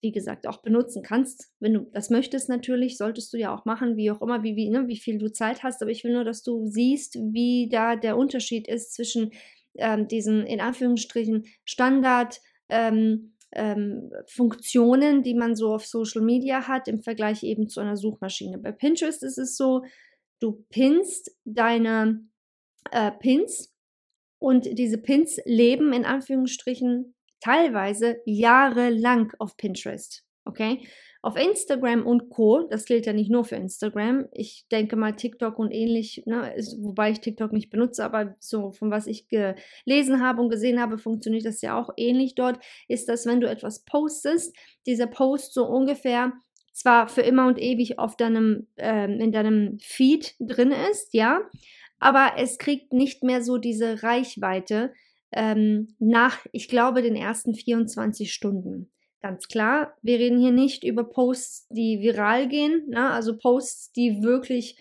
wie 0.01 0.13
gesagt, 0.13 0.47
auch 0.47 0.59
benutzen 0.59 1.03
kannst. 1.03 1.53
Wenn 1.61 1.75
du 1.75 1.91
das 1.93 2.11
möchtest, 2.11 2.49
natürlich, 2.49 2.97
solltest 2.97 3.33
du 3.33 3.37
ja 3.37 3.55
auch 3.55 3.65
machen, 3.65 3.97
wie 3.97 4.11
auch 4.11 4.23
immer, 4.23 4.43
wie, 4.43 4.57
wie, 4.57 4.71
ne, 4.71 4.87
wie 4.87 4.97
viel 4.97 5.19
du 5.19 5.33
Zeit 5.33 5.63
hast. 5.63 5.83
Aber 5.83 5.91
ich 5.91 6.05
will 6.05 6.13
nur, 6.13 6.25
dass 6.25 6.43
du 6.43 6.67
siehst, 6.67 7.17
wie 7.17 7.69
da 7.71 7.97
der 7.97 8.17
Unterschied 8.17 8.69
ist 8.69 8.95
zwischen 8.95 9.33
ähm, 9.77 10.09
diesen, 10.09 10.47
in 10.47 10.61
Anführungsstrichen, 10.61 11.47
Standard. 11.65 12.41
Ähm, 12.69 13.35
ähm, 13.53 14.11
Funktionen, 14.27 15.23
die 15.23 15.35
man 15.35 15.57
so 15.57 15.75
auf 15.75 15.87
Social 15.87 16.23
Media 16.23 16.69
hat, 16.69 16.87
im 16.87 17.03
Vergleich 17.03 17.43
eben 17.43 17.69
zu 17.69 17.81
einer 17.81 17.97
Suchmaschine. 17.97 18.59
Bei 18.59 18.73
Pinterest 18.73 19.23
ist 19.23 19.39
es 19.39 19.57
so, 19.57 19.85
du 20.41 20.65
pinst 20.69 21.35
deine 21.45 22.29
äh, 22.91 23.11
Pins 23.11 23.75
und 24.39 24.79
diese 24.79 24.99
Pins 24.99 25.41
leben 25.45 25.93
in 25.93 26.05
Anführungsstrichen 26.05 27.15
teilweise 27.41 28.21
jahrelang 28.25 29.33
auf 29.39 29.57
Pinterest. 29.57 30.25
Okay? 30.45 30.87
Auf 31.21 31.37
Instagram 31.37 32.07
und 32.07 32.31
Co., 32.31 32.69
das 32.71 32.85
gilt 32.85 33.05
ja 33.05 33.13
nicht 33.13 33.31
nur 33.31 33.45
für 33.45 33.57
Instagram. 33.57 34.29
Ich 34.33 34.67
denke 34.71 34.95
mal 34.95 35.17
TikTok 35.17 35.59
und 35.59 35.73
ähnlich, 35.73 36.23
ne, 36.27 36.55
ist, 36.55 36.81
wobei 36.81 37.11
ich 37.11 37.21
TikTok 37.21 37.53
nicht 37.53 37.71
benutze, 37.71 38.05
aber 38.05 38.37
so 38.39 38.71
von 38.71 38.93
was 38.93 39.09
ich 39.09 39.27
gelesen 39.29 40.23
habe 40.23 40.41
und 40.41 40.49
gesehen 40.49 40.81
habe, 40.81 40.97
funktioniert 40.97 41.45
das 41.45 41.61
ja 41.61 41.79
auch 41.79 41.91
ähnlich 41.97 42.37
dort, 42.37 42.61
ist, 42.87 43.09
dass 43.09 43.27
wenn 43.27 43.41
du 43.41 43.51
etwas 43.51 43.85
postest, 43.85 44.57
dieser 44.87 45.09
Post 45.09 45.55
so 45.55 45.67
ungefähr 45.67 46.33
zwar 46.73 47.09
für 47.09 47.23
immer 47.23 47.49
und 47.49 47.59
ewig 47.59 47.99
auf 47.99 48.17
deinem, 48.17 48.69
ähm, 48.77 49.19
in 49.21 49.33
deinem 49.33 49.79
Feed 49.81 50.37
drin 50.39 50.73
ist, 50.91 51.13
ja, 51.15 51.41
aber 51.99 52.35
es 52.37 52.59
kriegt 52.59 52.93
nicht 52.93 53.25
mehr 53.25 53.43
so 53.43 53.59
diese 53.59 54.05
Reichweite 54.05 54.93
ähm, 55.33 55.95
nach, 55.99 56.47
ich 56.53 56.69
glaube, 56.69 57.03
den 57.03 57.17
ersten 57.17 57.55
24 57.55 58.33
Stunden. 58.33 58.91
Ganz 59.21 59.49
klar, 59.49 59.95
wir 60.01 60.19
reden 60.19 60.39
hier 60.39 60.53
nicht 60.53 60.85
über 60.85 61.05
Posts, 61.05 61.69
die 61.71 62.01
viral 62.01 62.49
gehen, 62.49 62.85
ne? 62.89 63.11
also 63.11 63.37
Posts, 63.37 63.93
die 63.93 64.23
wirklich 64.23 64.79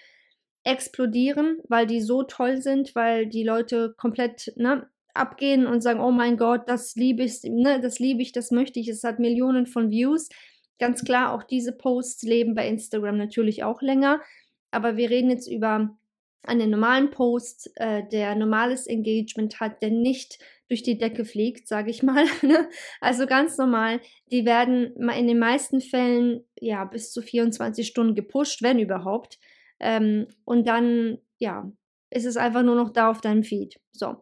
explodieren, 0.63 1.59
weil 1.69 1.87
die 1.87 2.01
so 2.01 2.23
toll 2.23 2.61
sind, 2.61 2.93
weil 2.93 3.25
die 3.25 3.43
Leute 3.43 3.95
komplett 3.97 4.53
ne, 4.55 4.87
abgehen 5.13 5.65
und 5.65 5.81
sagen, 5.81 6.01
oh 6.01 6.11
mein 6.11 6.37
Gott, 6.37 6.69
das 6.69 6.95
liebe 6.95 7.23
ich, 7.23 7.41
ne, 7.43 7.79
das 7.81 7.99
liebe 7.99 8.21
ich, 8.21 8.31
das 8.31 8.51
möchte 8.51 8.79
ich, 8.79 8.87
es 8.89 9.03
hat 9.03 9.17
Millionen 9.17 9.65
von 9.65 9.89
Views. 9.89 10.29
Ganz 10.77 11.03
klar, 11.03 11.33
auch 11.33 11.43
diese 11.43 11.71
Posts 11.71 12.23
leben 12.23 12.53
bei 12.53 12.67
Instagram 12.67 13.17
natürlich 13.17 13.63
auch 13.63 13.81
länger, 13.81 14.21
aber 14.69 14.97
wir 14.97 15.09
reden 15.09 15.31
jetzt 15.31 15.47
über 15.47 15.97
einen 16.43 16.69
normalen 16.69 17.11
Post, 17.11 17.71
äh, 17.75 18.03
der 18.07 18.35
normales 18.35 18.87
Engagement 18.87 19.59
hat, 19.59 19.81
der 19.81 19.91
nicht 19.91 20.39
durch 20.69 20.83
die 20.83 20.97
Decke 20.97 21.25
fliegt, 21.25 21.67
sage 21.67 21.89
ich 21.89 22.03
mal. 22.03 22.25
Ne? 22.41 22.69
also 23.01 23.25
ganz 23.25 23.57
normal. 23.57 23.99
Die 24.31 24.45
werden 24.45 24.95
in 24.95 25.27
den 25.27 25.39
meisten 25.39 25.81
Fällen 25.81 26.43
ja 26.59 26.85
bis 26.85 27.11
zu 27.11 27.21
24 27.21 27.87
Stunden 27.87 28.15
gepusht, 28.15 28.61
wenn 28.61 28.79
überhaupt. 28.79 29.39
Ähm, 29.79 30.27
und 30.45 30.67
dann, 30.67 31.19
ja, 31.39 31.71
ist 32.09 32.25
es 32.25 32.37
einfach 32.37 32.63
nur 32.63 32.75
noch 32.75 32.91
da 32.91 33.09
auf 33.09 33.21
deinem 33.21 33.43
Feed. 33.43 33.79
So. 33.91 34.17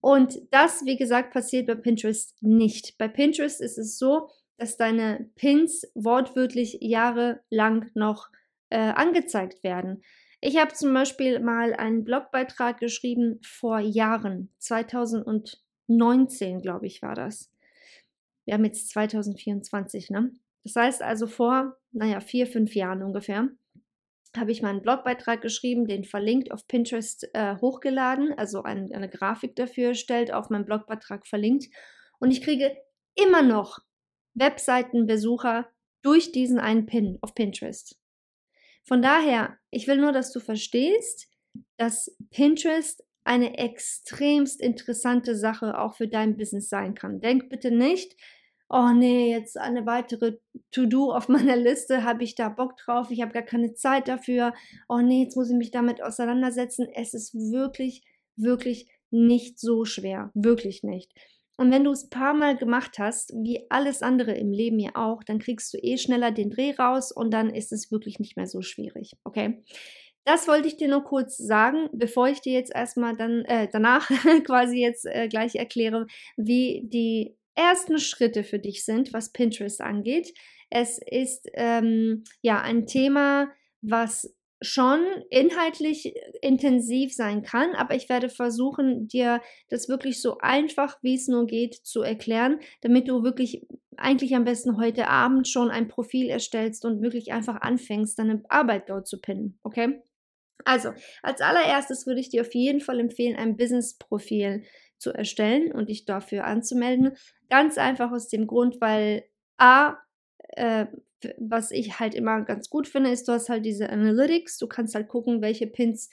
Und 0.00 0.40
das, 0.50 0.84
wie 0.84 0.96
gesagt, 0.96 1.32
passiert 1.32 1.66
bei 1.66 1.74
Pinterest 1.74 2.36
nicht. 2.42 2.96
Bei 2.98 3.08
Pinterest 3.08 3.60
ist 3.60 3.78
es 3.78 3.98
so, 3.98 4.28
dass 4.56 4.76
deine 4.76 5.30
Pins 5.36 5.90
wortwörtlich 5.94 6.78
jahrelang 6.80 7.90
noch 7.94 8.28
äh, 8.70 8.78
angezeigt 8.78 9.62
werden. 9.62 10.02
Ich 10.40 10.56
habe 10.56 10.72
zum 10.72 10.94
Beispiel 10.94 11.40
mal 11.40 11.74
einen 11.74 12.04
Blogbeitrag 12.04 12.78
geschrieben 12.78 13.40
vor 13.42 13.78
Jahren, 13.78 14.50
2019, 14.58 16.62
glaube 16.62 16.86
ich, 16.86 17.02
war 17.02 17.14
das. 17.14 17.52
Wir 18.46 18.54
haben 18.54 18.64
jetzt 18.64 18.88
2024, 18.90 20.10
ne? 20.10 20.32
Das 20.64 20.76
heißt 20.76 21.02
also 21.02 21.26
vor, 21.26 21.76
naja, 21.92 22.20
vier, 22.20 22.46
fünf 22.46 22.74
Jahren 22.74 23.02
ungefähr 23.02 23.48
habe 24.36 24.52
ich 24.52 24.62
meinen 24.62 24.82
Blogbeitrag 24.82 25.40
geschrieben, 25.40 25.86
den 25.86 26.04
verlinkt 26.04 26.52
auf 26.52 26.68
Pinterest 26.68 27.28
äh, 27.34 27.56
hochgeladen, 27.56 28.32
also 28.38 28.62
ein, 28.62 28.92
eine 28.92 29.08
Grafik 29.08 29.56
dafür 29.56 29.88
erstellt, 29.88 30.32
auf 30.32 30.50
meinem 30.50 30.64
Blogbeitrag 30.64 31.26
verlinkt. 31.26 31.66
Und 32.20 32.30
ich 32.30 32.42
kriege 32.42 32.76
immer 33.16 33.42
noch 33.42 33.80
Webseitenbesucher 34.34 35.68
durch 36.02 36.32
diesen 36.32 36.60
einen 36.60 36.86
Pin 36.86 37.18
auf 37.22 37.34
Pinterest. 37.34 37.99
Von 38.84 39.02
daher, 39.02 39.56
ich 39.70 39.86
will 39.86 39.98
nur, 39.98 40.12
dass 40.12 40.32
du 40.32 40.40
verstehst, 40.40 41.28
dass 41.76 42.16
Pinterest 42.30 43.04
eine 43.24 43.58
extremst 43.58 44.60
interessante 44.60 45.36
Sache 45.36 45.78
auch 45.78 45.94
für 45.94 46.08
dein 46.08 46.36
Business 46.36 46.68
sein 46.68 46.94
kann. 46.94 47.20
Denk 47.20 47.48
bitte 47.48 47.70
nicht, 47.70 48.16
oh 48.68 48.90
nee, 48.94 49.30
jetzt 49.30 49.58
eine 49.58 49.84
weitere 49.84 50.38
To-Do 50.70 51.12
auf 51.12 51.28
meiner 51.28 51.56
Liste, 51.56 52.04
habe 52.04 52.24
ich 52.24 52.34
da 52.34 52.48
Bock 52.48 52.76
drauf, 52.76 53.10
ich 53.10 53.20
habe 53.20 53.32
gar 53.32 53.42
keine 53.42 53.74
Zeit 53.74 54.08
dafür, 54.08 54.54
oh 54.88 54.98
nee, 54.98 55.24
jetzt 55.24 55.36
muss 55.36 55.50
ich 55.50 55.56
mich 55.56 55.70
damit 55.70 56.02
auseinandersetzen. 56.02 56.88
Es 56.94 57.12
ist 57.14 57.34
wirklich, 57.34 58.02
wirklich 58.36 58.90
nicht 59.10 59.58
so 59.58 59.84
schwer, 59.84 60.30
wirklich 60.34 60.82
nicht. 60.82 61.12
Und 61.60 61.70
wenn 61.70 61.84
du 61.84 61.90
es 61.90 62.04
ein 62.04 62.08
paar 62.08 62.32
Mal 62.32 62.56
gemacht 62.56 62.98
hast, 62.98 63.34
wie 63.34 63.66
alles 63.68 64.00
andere 64.00 64.32
im 64.32 64.50
Leben 64.50 64.78
ja 64.78 64.92
auch, 64.94 65.22
dann 65.22 65.38
kriegst 65.38 65.74
du 65.74 65.76
eh 65.76 65.98
schneller 65.98 66.30
den 66.30 66.48
Dreh 66.48 66.70
raus 66.70 67.12
und 67.12 67.34
dann 67.34 67.50
ist 67.50 67.70
es 67.70 67.92
wirklich 67.92 68.18
nicht 68.18 68.34
mehr 68.38 68.46
so 68.46 68.62
schwierig, 68.62 69.12
okay? 69.24 69.62
Das 70.24 70.48
wollte 70.48 70.68
ich 70.68 70.78
dir 70.78 70.88
nur 70.88 71.04
kurz 71.04 71.36
sagen, 71.36 71.90
bevor 71.92 72.28
ich 72.28 72.40
dir 72.40 72.54
jetzt 72.54 72.74
erstmal 72.74 73.14
dann 73.14 73.44
äh, 73.44 73.68
danach 73.70 74.08
quasi 74.46 74.78
jetzt 74.78 75.04
äh, 75.04 75.28
gleich 75.28 75.56
erkläre, 75.56 76.06
wie 76.38 76.80
die 76.86 77.36
ersten 77.54 77.98
Schritte 77.98 78.42
für 78.42 78.58
dich 78.58 78.86
sind, 78.86 79.12
was 79.12 79.30
Pinterest 79.30 79.82
angeht. 79.82 80.32
Es 80.70 80.96
ist 80.96 81.46
ähm, 81.52 82.24
ja 82.40 82.62
ein 82.62 82.86
Thema, 82.86 83.50
was 83.82 84.34
schon 84.62 85.00
inhaltlich 85.30 86.14
intensiv 86.42 87.14
sein 87.14 87.42
kann, 87.42 87.74
aber 87.74 87.94
ich 87.94 88.08
werde 88.08 88.28
versuchen, 88.28 89.08
dir 89.08 89.40
das 89.68 89.88
wirklich 89.88 90.20
so 90.20 90.38
einfach, 90.38 90.98
wie 91.02 91.14
es 91.14 91.28
nur 91.28 91.46
geht, 91.46 91.74
zu 91.74 92.02
erklären, 92.02 92.60
damit 92.82 93.08
du 93.08 93.22
wirklich 93.22 93.66
eigentlich 93.96 94.34
am 94.34 94.44
besten 94.44 94.76
heute 94.78 95.08
Abend 95.08 95.48
schon 95.48 95.70
ein 95.70 95.88
Profil 95.88 96.28
erstellst 96.28 96.84
und 96.84 97.02
wirklich 97.02 97.32
einfach 97.32 97.60
anfängst, 97.60 98.18
deine 98.18 98.42
Arbeit 98.48 98.88
dort 98.88 99.06
zu 99.06 99.20
pinnen. 99.20 99.58
Okay? 99.62 100.02
Also, 100.64 100.92
als 101.22 101.40
allererstes 101.40 102.06
würde 102.06 102.20
ich 102.20 102.28
dir 102.28 102.42
auf 102.42 102.54
jeden 102.54 102.80
Fall 102.80 103.00
empfehlen, 103.00 103.36
ein 103.36 103.56
Business-Profil 103.56 104.64
zu 104.98 105.12
erstellen 105.12 105.72
und 105.72 105.88
dich 105.88 106.04
dafür 106.04 106.44
anzumelden. 106.44 107.16
Ganz 107.48 107.78
einfach 107.78 108.12
aus 108.12 108.28
dem 108.28 108.46
Grund, 108.46 108.80
weil 108.80 109.24
A, 109.56 109.96
äh, 110.50 110.86
was 111.38 111.70
ich 111.70 111.98
halt 112.00 112.14
immer 112.14 112.42
ganz 112.42 112.70
gut 112.70 112.88
finde, 112.88 113.10
ist, 113.10 113.28
du 113.28 113.32
hast 113.32 113.48
halt 113.48 113.64
diese 113.64 113.90
Analytics, 113.90 114.58
du 114.58 114.66
kannst 114.66 114.94
halt 114.94 115.08
gucken, 115.08 115.42
welche 115.42 115.66
Pins 115.66 116.10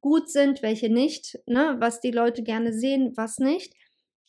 gut 0.00 0.30
sind, 0.30 0.62
welche 0.62 0.88
nicht, 0.88 1.38
ne, 1.46 1.76
was 1.78 2.00
die 2.00 2.10
Leute 2.10 2.42
gerne 2.42 2.72
sehen, 2.72 3.12
was 3.16 3.38
nicht. 3.38 3.74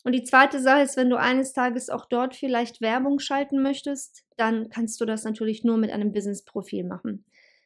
Und 0.04 0.14
die 0.14 0.24
zweite 0.24 0.62
Sache 0.62 0.84
ist, 0.84 0.96
wenn 0.96 1.10
du 1.10 1.18
eines 1.18 1.54
Tages 1.54 1.90
auch 1.90 2.06
dort 2.06 2.36
vielleicht 2.36 2.82
Werbung 2.82 3.20
schalten 3.20 3.62
möchtest, 3.62 4.24
dann 4.38 4.70
kannst 4.70 5.02
du 5.02 5.06
das 5.06 5.24
natürlich 5.24 5.64
nur 5.64 5.78
mit 5.78 5.92
einem 5.92 6.14
Business-Profil 6.14 6.84
machen. 6.84 7.26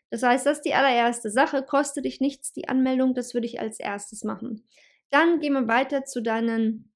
Das 0.09 0.23
heißt, 0.23 0.45
das 0.45 0.57
ist 0.57 0.65
die 0.65 0.73
allererste 0.73 1.29
Sache, 1.29 1.63
kostet 1.63 2.05
dich 2.05 2.19
nichts 2.19 2.51
die 2.51 2.67
Anmeldung, 2.67 3.13
das 3.13 3.33
würde 3.33 3.47
ich 3.47 3.59
als 3.59 3.79
erstes 3.79 4.23
machen. 4.23 4.67
Dann 5.09 5.39
gehen 5.39 5.53
wir 5.53 5.67
weiter 5.67 6.03
zu 6.03 6.21
deinen 6.21 6.91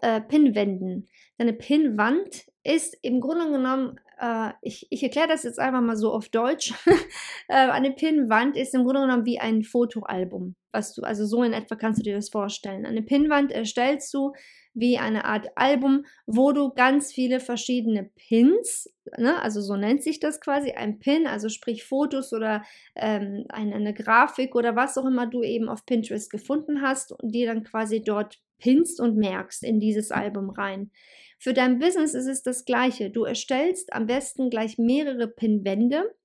äh, 0.00 0.20
Pinwänden. 0.20 1.08
Deine 1.38 1.52
Pinwand 1.52 2.46
ist 2.62 2.96
im 3.02 3.20
Grunde 3.20 3.50
genommen, 3.50 4.00
äh, 4.20 4.52
ich, 4.62 4.86
ich 4.90 5.02
erkläre 5.02 5.28
das 5.28 5.42
jetzt 5.42 5.58
einfach 5.58 5.80
mal 5.80 5.96
so 5.96 6.12
auf 6.12 6.28
Deutsch. 6.28 6.72
äh, 7.48 7.54
eine 7.54 7.92
Pinwand 7.92 8.56
ist 8.56 8.74
im 8.74 8.84
Grunde 8.84 9.02
genommen 9.02 9.26
wie 9.26 9.40
ein 9.40 9.62
Fotoalbum. 9.62 10.54
Was 10.72 10.94
du, 10.94 11.02
also 11.02 11.24
so 11.24 11.42
in 11.42 11.52
etwa 11.52 11.76
kannst 11.76 12.00
du 12.00 12.02
dir 12.02 12.16
das 12.16 12.30
vorstellen. 12.30 12.86
Eine 12.86 13.02
Pinwand 13.02 13.52
erstellst 13.52 14.12
du 14.14 14.32
wie 14.74 14.98
eine 14.98 15.24
Art 15.24 15.46
Album, 15.54 16.04
wo 16.26 16.52
du 16.52 16.72
ganz 16.74 17.12
viele 17.12 17.38
verschiedene 17.38 18.10
Pins, 18.16 18.92
ne, 19.16 19.40
also 19.40 19.60
so 19.60 19.76
nennt 19.76 20.02
sich 20.02 20.18
das 20.18 20.40
quasi, 20.40 20.72
ein 20.72 20.98
Pin, 20.98 21.28
also 21.28 21.48
sprich 21.48 21.84
Fotos 21.84 22.32
oder 22.32 22.64
ähm, 22.96 23.44
eine, 23.48 23.76
eine 23.76 23.94
Grafik 23.94 24.56
oder 24.56 24.74
was 24.74 24.98
auch 24.98 25.06
immer 25.06 25.28
du 25.28 25.42
eben 25.42 25.68
auf 25.68 25.86
Pinterest 25.86 26.28
gefunden 26.28 26.82
hast 26.82 27.12
und 27.12 27.32
die 27.32 27.46
dann 27.46 27.62
quasi 27.62 28.02
dort 28.02 28.40
pinst 28.58 29.00
und 29.00 29.16
merkst 29.16 29.62
in 29.62 29.78
dieses 29.78 30.10
Album 30.10 30.50
rein. 30.50 30.90
Für 31.44 31.52
dein 31.52 31.78
Business 31.78 32.14
ist 32.14 32.26
es 32.26 32.42
das 32.42 32.64
gleiche. 32.64 33.10
Du 33.10 33.24
erstellst 33.24 33.92
am 33.92 34.06
besten 34.06 34.48
gleich 34.48 34.78
mehrere 34.78 35.28
Pinwände, 35.28 36.16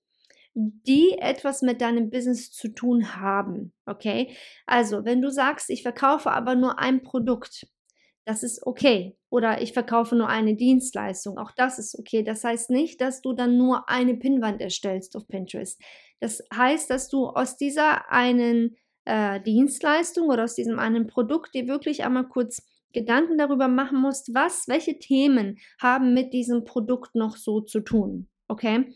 die 0.54 1.18
etwas 1.20 1.62
mit 1.62 1.82
deinem 1.82 2.10
Business 2.10 2.54
zu 2.54 2.70
tun 2.70 3.18
haben. 3.18 3.74
Okay? 3.86 4.34
Also, 4.66 5.04
wenn 5.04 5.22
du 5.22 5.30
sagst, 5.30 5.72
ich 5.72 5.84
verkaufe 5.84 6.32
aber 6.32 6.56
nur 6.56 6.80
ein 6.80 7.04
Produkt, 7.04 7.68
das 8.24 8.44
ist 8.44 8.66
okay. 8.66 9.18
Oder 9.30 9.62
ich 9.62 9.74
verkaufe 9.74 10.16
nur 10.16 10.30
eine 10.30 10.56
Dienstleistung. 10.56 11.38
Auch 11.38 11.52
das 11.52 11.80
ist 11.80 12.00
okay. 12.00 12.24
Das 12.24 12.46
heißt 12.46 12.70
nicht, 12.70 13.02
dass 13.02 13.22
du 13.22 13.34
dann 13.34 13.58
nur 13.58 13.90
eine 13.90 14.16
Pinnwand 14.16 14.62
erstellst 14.62 15.18
auf 15.18 15.28
Pinterest. 15.28 15.82
Das 16.22 16.42
heißt, 16.56 16.90
dass 16.90 17.10
du 17.10 17.28
aus 17.28 17.58
dieser 17.58 18.10
einen 18.10 18.78
äh, 19.04 19.42
Dienstleistung 19.42 20.30
oder 20.30 20.46
aus 20.46 20.56
diesem 20.56 20.80
einen 20.80 21.08
Produkt 21.08 21.56
dir 21.56 21.68
wirklich 21.68 22.06
einmal 22.06 22.30
kurz 22.30 22.62
Gedanken 22.94 23.38
darüber 23.38 23.68
machen 23.68 24.00
musst, 24.00 24.34
was, 24.34 24.68
welche 24.68 25.00
Themen 25.00 25.60
haben 25.80 26.14
mit 26.14 26.34
diesem 26.34 26.66
Produkt 26.66 27.16
noch 27.16 27.38
so 27.38 27.62
zu 27.62 27.82
tun. 27.82 28.28
Okay? 28.48 28.94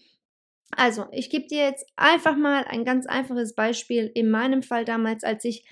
Also, 0.75 1.05
ich 1.11 1.29
gebe 1.29 1.47
dir 1.47 1.65
jetzt 1.65 1.85
einfach 1.95 2.35
mal 2.35 2.63
ein 2.65 2.83
ganz 2.85 3.05
einfaches 3.05 3.53
Beispiel. 3.53 4.11
In 4.13 4.31
meinem 4.31 4.63
Fall 4.63 4.85
damals, 4.85 5.23
als 5.23 5.45
ich 5.45 5.65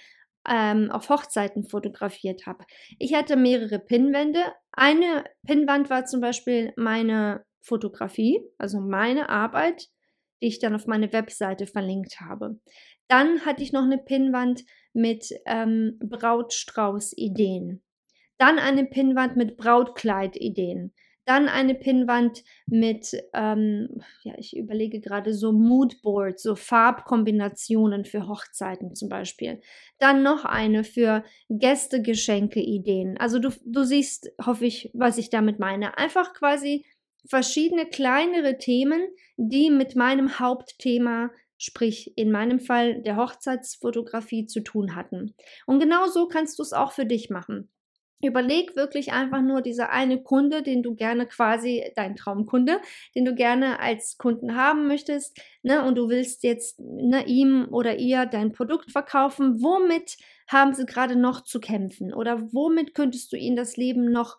ähm, 0.47 0.91
auf 0.91 1.09
Hochzeiten 1.09 1.63
fotografiert 1.63 2.45
habe. 2.45 2.65
Ich 2.99 3.13
hatte 3.13 3.35
mehrere 3.35 3.79
Pinnwände. 3.79 4.41
Eine 4.71 5.23
Pinnwand 5.45 5.89
war 5.89 6.05
zum 6.05 6.21
Beispiel 6.21 6.73
meine 6.77 7.45
Fotografie, 7.61 8.41
also 8.57 8.79
meine 8.79 9.29
Arbeit, 9.29 9.89
die 10.41 10.47
ich 10.47 10.59
dann 10.59 10.73
auf 10.75 10.87
meine 10.87 11.13
Webseite 11.13 11.67
verlinkt 11.67 12.19
habe. 12.19 12.59
Dann 13.07 13.45
hatte 13.45 13.61
ich 13.61 13.71
noch 13.71 13.83
eine 13.83 13.99
Pinnwand 13.99 14.63
mit 14.93 15.29
ähm, 15.45 15.99
Brautstrauß-Ideen. 16.03 17.83
Dann 18.41 18.57
eine 18.57 18.85
Pinnwand 18.85 19.35
mit 19.35 19.55
Brautkleid-Ideen. 19.55 20.93
Dann 21.25 21.47
eine 21.47 21.75
Pinnwand 21.75 22.43
mit, 22.65 23.15
ähm, 23.35 24.01
ja, 24.23 24.33
ich 24.35 24.57
überlege 24.57 24.99
gerade 24.99 25.35
so 25.35 25.51
Moodboards, 25.51 26.41
so 26.41 26.55
Farbkombinationen 26.55 28.03
für 28.03 28.27
Hochzeiten 28.27 28.95
zum 28.95 29.09
Beispiel. 29.09 29.61
Dann 29.99 30.23
noch 30.23 30.43
eine 30.43 30.83
für 30.83 31.23
Gästegeschenke-Ideen. 31.49 33.19
Also 33.19 33.37
du, 33.37 33.49
du 33.63 33.83
siehst, 33.83 34.31
hoffe 34.43 34.65
ich, 34.65 34.89
was 34.95 35.19
ich 35.19 35.29
damit 35.29 35.59
meine. 35.59 35.99
Einfach 35.99 36.33
quasi 36.33 36.83
verschiedene 37.29 37.85
kleinere 37.85 38.57
Themen, 38.57 39.03
die 39.37 39.69
mit 39.69 39.95
meinem 39.95 40.39
Hauptthema 40.39 41.29
sprich 41.59 42.17
in 42.17 42.31
meinem 42.31 42.59
Fall 42.59 43.03
der 43.03 43.17
Hochzeitsfotografie 43.17 44.47
zu 44.47 44.61
tun 44.61 44.95
hatten. 44.95 45.35
Und 45.67 45.79
genau 45.79 46.07
so 46.07 46.27
kannst 46.27 46.57
du 46.57 46.63
es 46.63 46.73
auch 46.73 46.91
für 46.91 47.05
dich 47.05 47.29
machen. 47.29 47.69
Überleg 48.23 48.75
wirklich 48.75 49.11
einfach 49.13 49.41
nur 49.41 49.61
dieser 49.61 49.89
eine 49.91 50.21
Kunde, 50.21 50.63
den 50.63 50.83
du 50.83 50.95
gerne 50.95 51.25
quasi, 51.27 51.83
dein 51.95 52.15
Traumkunde, 52.15 52.79
den 53.15 53.25
du 53.25 53.33
gerne 53.35 53.79
als 53.79 54.17
Kunden 54.17 54.55
haben 54.55 54.87
möchtest, 54.87 55.39
ne, 55.63 55.83
und 55.85 55.95
du 55.95 56.09
willst 56.09 56.43
jetzt 56.43 56.79
ne, 56.79 57.25
ihm 57.27 57.67
oder 57.71 57.97
ihr 57.97 58.25
dein 58.25 58.51
Produkt 58.51 58.91
verkaufen. 58.91 59.61
Womit 59.61 60.17
haben 60.47 60.73
sie 60.73 60.85
gerade 60.85 61.15
noch 61.15 61.41
zu 61.41 61.59
kämpfen? 61.59 62.13
Oder 62.13 62.53
womit 62.53 62.93
könntest 62.93 63.31
du 63.31 63.37
ihnen 63.37 63.55
das 63.55 63.77
Leben 63.77 64.11
noch 64.11 64.37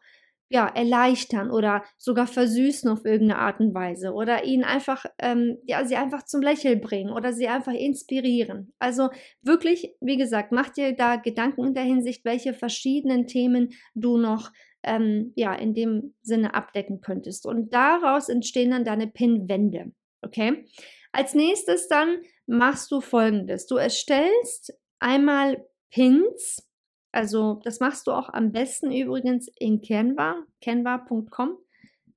ja, 0.53 0.67
erleichtern 0.67 1.51
oder 1.51 1.83
sogar 1.97 2.27
versüßen 2.27 2.91
auf 2.91 3.07
irgendeine 3.07 3.41
Art 3.41 3.59
und 3.59 3.75
Weise 3.75 4.13
oder 4.13 4.45
ihnen 4.45 4.65
einfach, 4.65 5.07
ähm, 5.19 5.57
ja, 5.65 5.85
sie 5.87 5.97
einfach 5.97 6.25
zum 6.25 6.43
Lächeln 6.43 6.83
bringen 6.83 7.11
oder 7.11 7.33
sie 7.33 7.49
einfach 7.49 7.73
inspirieren. 7.73 8.75
Also 8.79 9.09
wirklich, 9.41 9.95
wie 10.01 10.19
gesagt, 10.19 10.53
mach 10.53 10.69
dir 10.69 10.95
da 10.95 11.17
Gedanken 11.17 11.65
in 11.65 11.75
der 11.75 11.85
Hinsicht, 11.85 12.27
welche 12.27 12.53
verschiedenen 12.53 13.27
Themen 13.27 13.71
du 13.95 14.19
noch 14.19 14.51
ähm, 14.83 15.33
ja, 15.37 15.55
in 15.55 15.73
dem 15.73 16.15
Sinne 16.21 16.55
abdecken 16.55 17.01
könntest. 17.01 17.47
Und 17.47 17.73
daraus 17.73 18.29
entstehen 18.29 18.73
dann 18.73 18.85
deine 18.85 19.07
Pinwände. 19.07 19.93
Okay? 20.21 20.67
Als 21.13 21.35
nächstes 21.35 21.89
dann 21.89 22.19
machst 22.47 22.91
du 22.91 23.01
folgendes. 23.01 23.67
Du 23.67 23.77
erstellst 23.77 24.75
einmal 24.99 25.65
Pins, 25.91 26.69
also 27.13 27.61
das 27.63 27.79
machst 27.79 28.07
du 28.07 28.13
auch 28.13 28.31
am 28.33 28.53
besten 28.53 28.91
übrigens 28.91 29.49
in 29.59 29.83
Canva, 29.83 30.45
canva.com. 30.63 31.59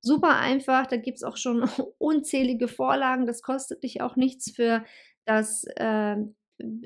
Super 0.00 0.38
einfach, 0.38 0.86
da 0.86 0.96
gibt 0.96 1.18
es 1.18 1.22
auch 1.22 1.36
schon 1.36 1.68
unzählige 1.98 2.66
Vorlagen. 2.66 3.26
Das 3.26 3.42
kostet 3.42 3.82
dich 3.82 4.00
auch 4.00 4.16
nichts 4.16 4.50
für 4.50 4.84
das, 5.26 5.64
äh, 5.76 6.16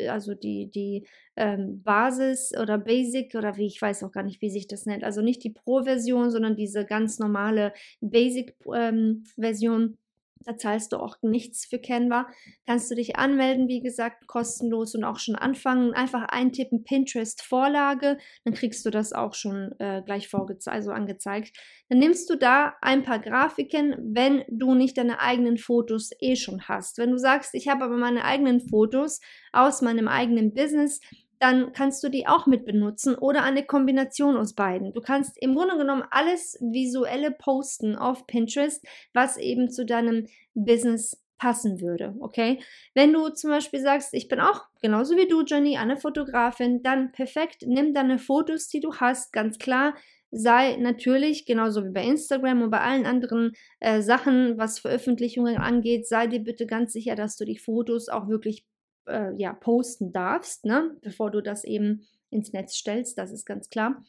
also 0.09 0.35
die, 0.35 0.71
die 0.71 1.07
ähm, 1.37 1.83
Basis 1.83 2.53
oder 2.61 2.79
Basic 2.79 3.35
oder 3.37 3.57
wie 3.57 3.67
ich 3.67 3.81
weiß 3.81 4.03
auch 4.03 4.11
gar 4.11 4.25
nicht, 4.25 4.43
wie 4.43 4.51
sich 4.51 4.67
das 4.67 4.87
nennt. 4.87 5.05
Also 5.05 5.23
nicht 5.23 5.45
die 5.45 5.51
Pro-Version, 5.51 6.31
sondern 6.31 6.57
diese 6.57 6.85
ganz 6.85 7.21
normale 7.21 7.73
Basic-Version. 8.01 9.83
Ähm, 9.83 9.99
da 10.45 10.57
zahlst 10.57 10.93
du 10.93 10.97
auch 10.97 11.17
nichts 11.23 11.67
für 11.67 11.79
Canva. 11.79 12.27
Kannst 12.67 12.91
du 12.91 12.95
dich 12.95 13.17
anmelden, 13.17 13.69
wie 13.69 13.81
gesagt, 13.81 14.27
kostenlos 14.27 14.95
und 14.95 15.05
auch 15.05 15.19
schon 15.19 15.35
anfangen. 15.35 15.93
Einfach 15.93 16.25
eintippen 16.29 16.83
Pinterest-Vorlage, 16.83 18.19
dann 18.45 18.55
kriegst 18.55 18.85
du 18.87 18.91
das 18.91 19.13
auch 19.13 19.35
schon 19.35 19.73
äh, 19.79 20.03
gleich 20.05 20.29
vorgezeigt, 20.29 20.75
also 20.75 20.93
angezeigt. 20.93 21.57
Dann 21.89 21.99
nimmst 21.99 22.31
du 22.31 22.37
da 22.37 22.75
ein 22.81 23.03
paar 23.03 23.19
Grafiken, 23.19 23.97
wenn 24.15 24.45
du 24.49 24.75
nicht 24.75 24.97
deine 24.97 25.21
eigenen 25.21 25.59
Fotos 25.59 26.11
eh 26.21 26.37
schon 26.37 26.63
hast. 26.63 26.99
Wenn 26.99 27.11
du 27.11 27.19
sagst, 27.19 27.55
ich 27.55 27.69
habe 27.69 27.85
aber 27.85 27.97
meine 27.97 28.25
eigenen 28.25 28.61
Fotos 28.61 29.21
aus 29.53 29.83
meinem 29.83 30.09
eigenen 30.09 30.55
Business, 30.55 31.01
dann 31.41 31.73
kannst 31.73 32.05
du 32.05 32.09
die 32.09 32.27
auch 32.27 32.47
mit 32.47 32.65
benutzen 32.65 33.15
oder 33.17 33.43
eine 33.43 33.65
Kombination 33.65 34.37
aus 34.37 34.55
beiden. 34.55 34.93
Du 34.93 35.01
kannst 35.01 35.37
im 35.41 35.55
Grunde 35.55 35.77
genommen 35.77 36.05
alles 36.11 36.59
visuelle 36.61 37.31
posten 37.33 37.97
auf 37.97 38.27
Pinterest, 38.27 38.85
was 39.15 39.39
eben 39.39 39.71
zu 39.71 39.85
deinem 39.85 40.27
Business 40.55 41.21
passen 41.39 41.81
würde, 41.81 42.15
okay? 42.21 42.61
Wenn 42.95 43.15
du 43.15 43.31
zum 43.31 43.51
Beispiel 43.51 43.81
sagst, 43.81 44.13
ich 44.13 44.29
bin 44.29 44.41
auch 44.41 44.67
genauso 44.83 45.17
wie 45.17 45.27
du, 45.27 45.43
Jenny, 45.43 45.79
eine 45.79 45.97
Fotografin, 45.97 46.83
dann 46.83 47.13
perfekt, 47.13 47.65
nimm 47.67 47.95
deine 47.95 48.19
Fotos, 48.19 48.69
die 48.69 48.81
du 48.81 48.95
hast, 48.97 49.33
ganz 49.33 49.59
klar, 49.59 49.95
sei 50.31 50.77
natürlich, 50.77 51.47
genauso 51.47 51.85
wie 51.85 51.91
bei 51.91 52.05
Instagram 52.05 52.63
und 52.63 52.71
bei 52.71 52.81
allen 52.81 53.07
anderen 53.07 53.53
äh, 53.81 54.03
Sachen, 54.03 54.59
was 54.59 54.79
Veröffentlichungen 54.79 55.57
angeht, 55.57 56.07
sei 56.07 56.27
dir 56.27 56.41
bitte 56.41 56.67
ganz 56.67 56.93
sicher, 56.93 57.17
dass 57.17 57.37
du 57.37 57.47
die 57.47 57.59
Fotos 57.59 58.09
auch 58.11 58.29
wirklich 58.29 58.67
äh, 59.07 59.35
ja, 59.37 59.53
posten 59.53 60.13
darfst, 60.13 60.65
ne? 60.65 60.97
bevor 61.03 61.31
du 61.31 61.41
das 61.41 61.65
eben 61.65 62.07
ins 62.31 62.53
Netz 62.53 62.75
stellst, 62.75 63.19
das 63.19 63.33
ist 63.33 63.45
ganz 63.45 63.69
klar. 63.71 64.03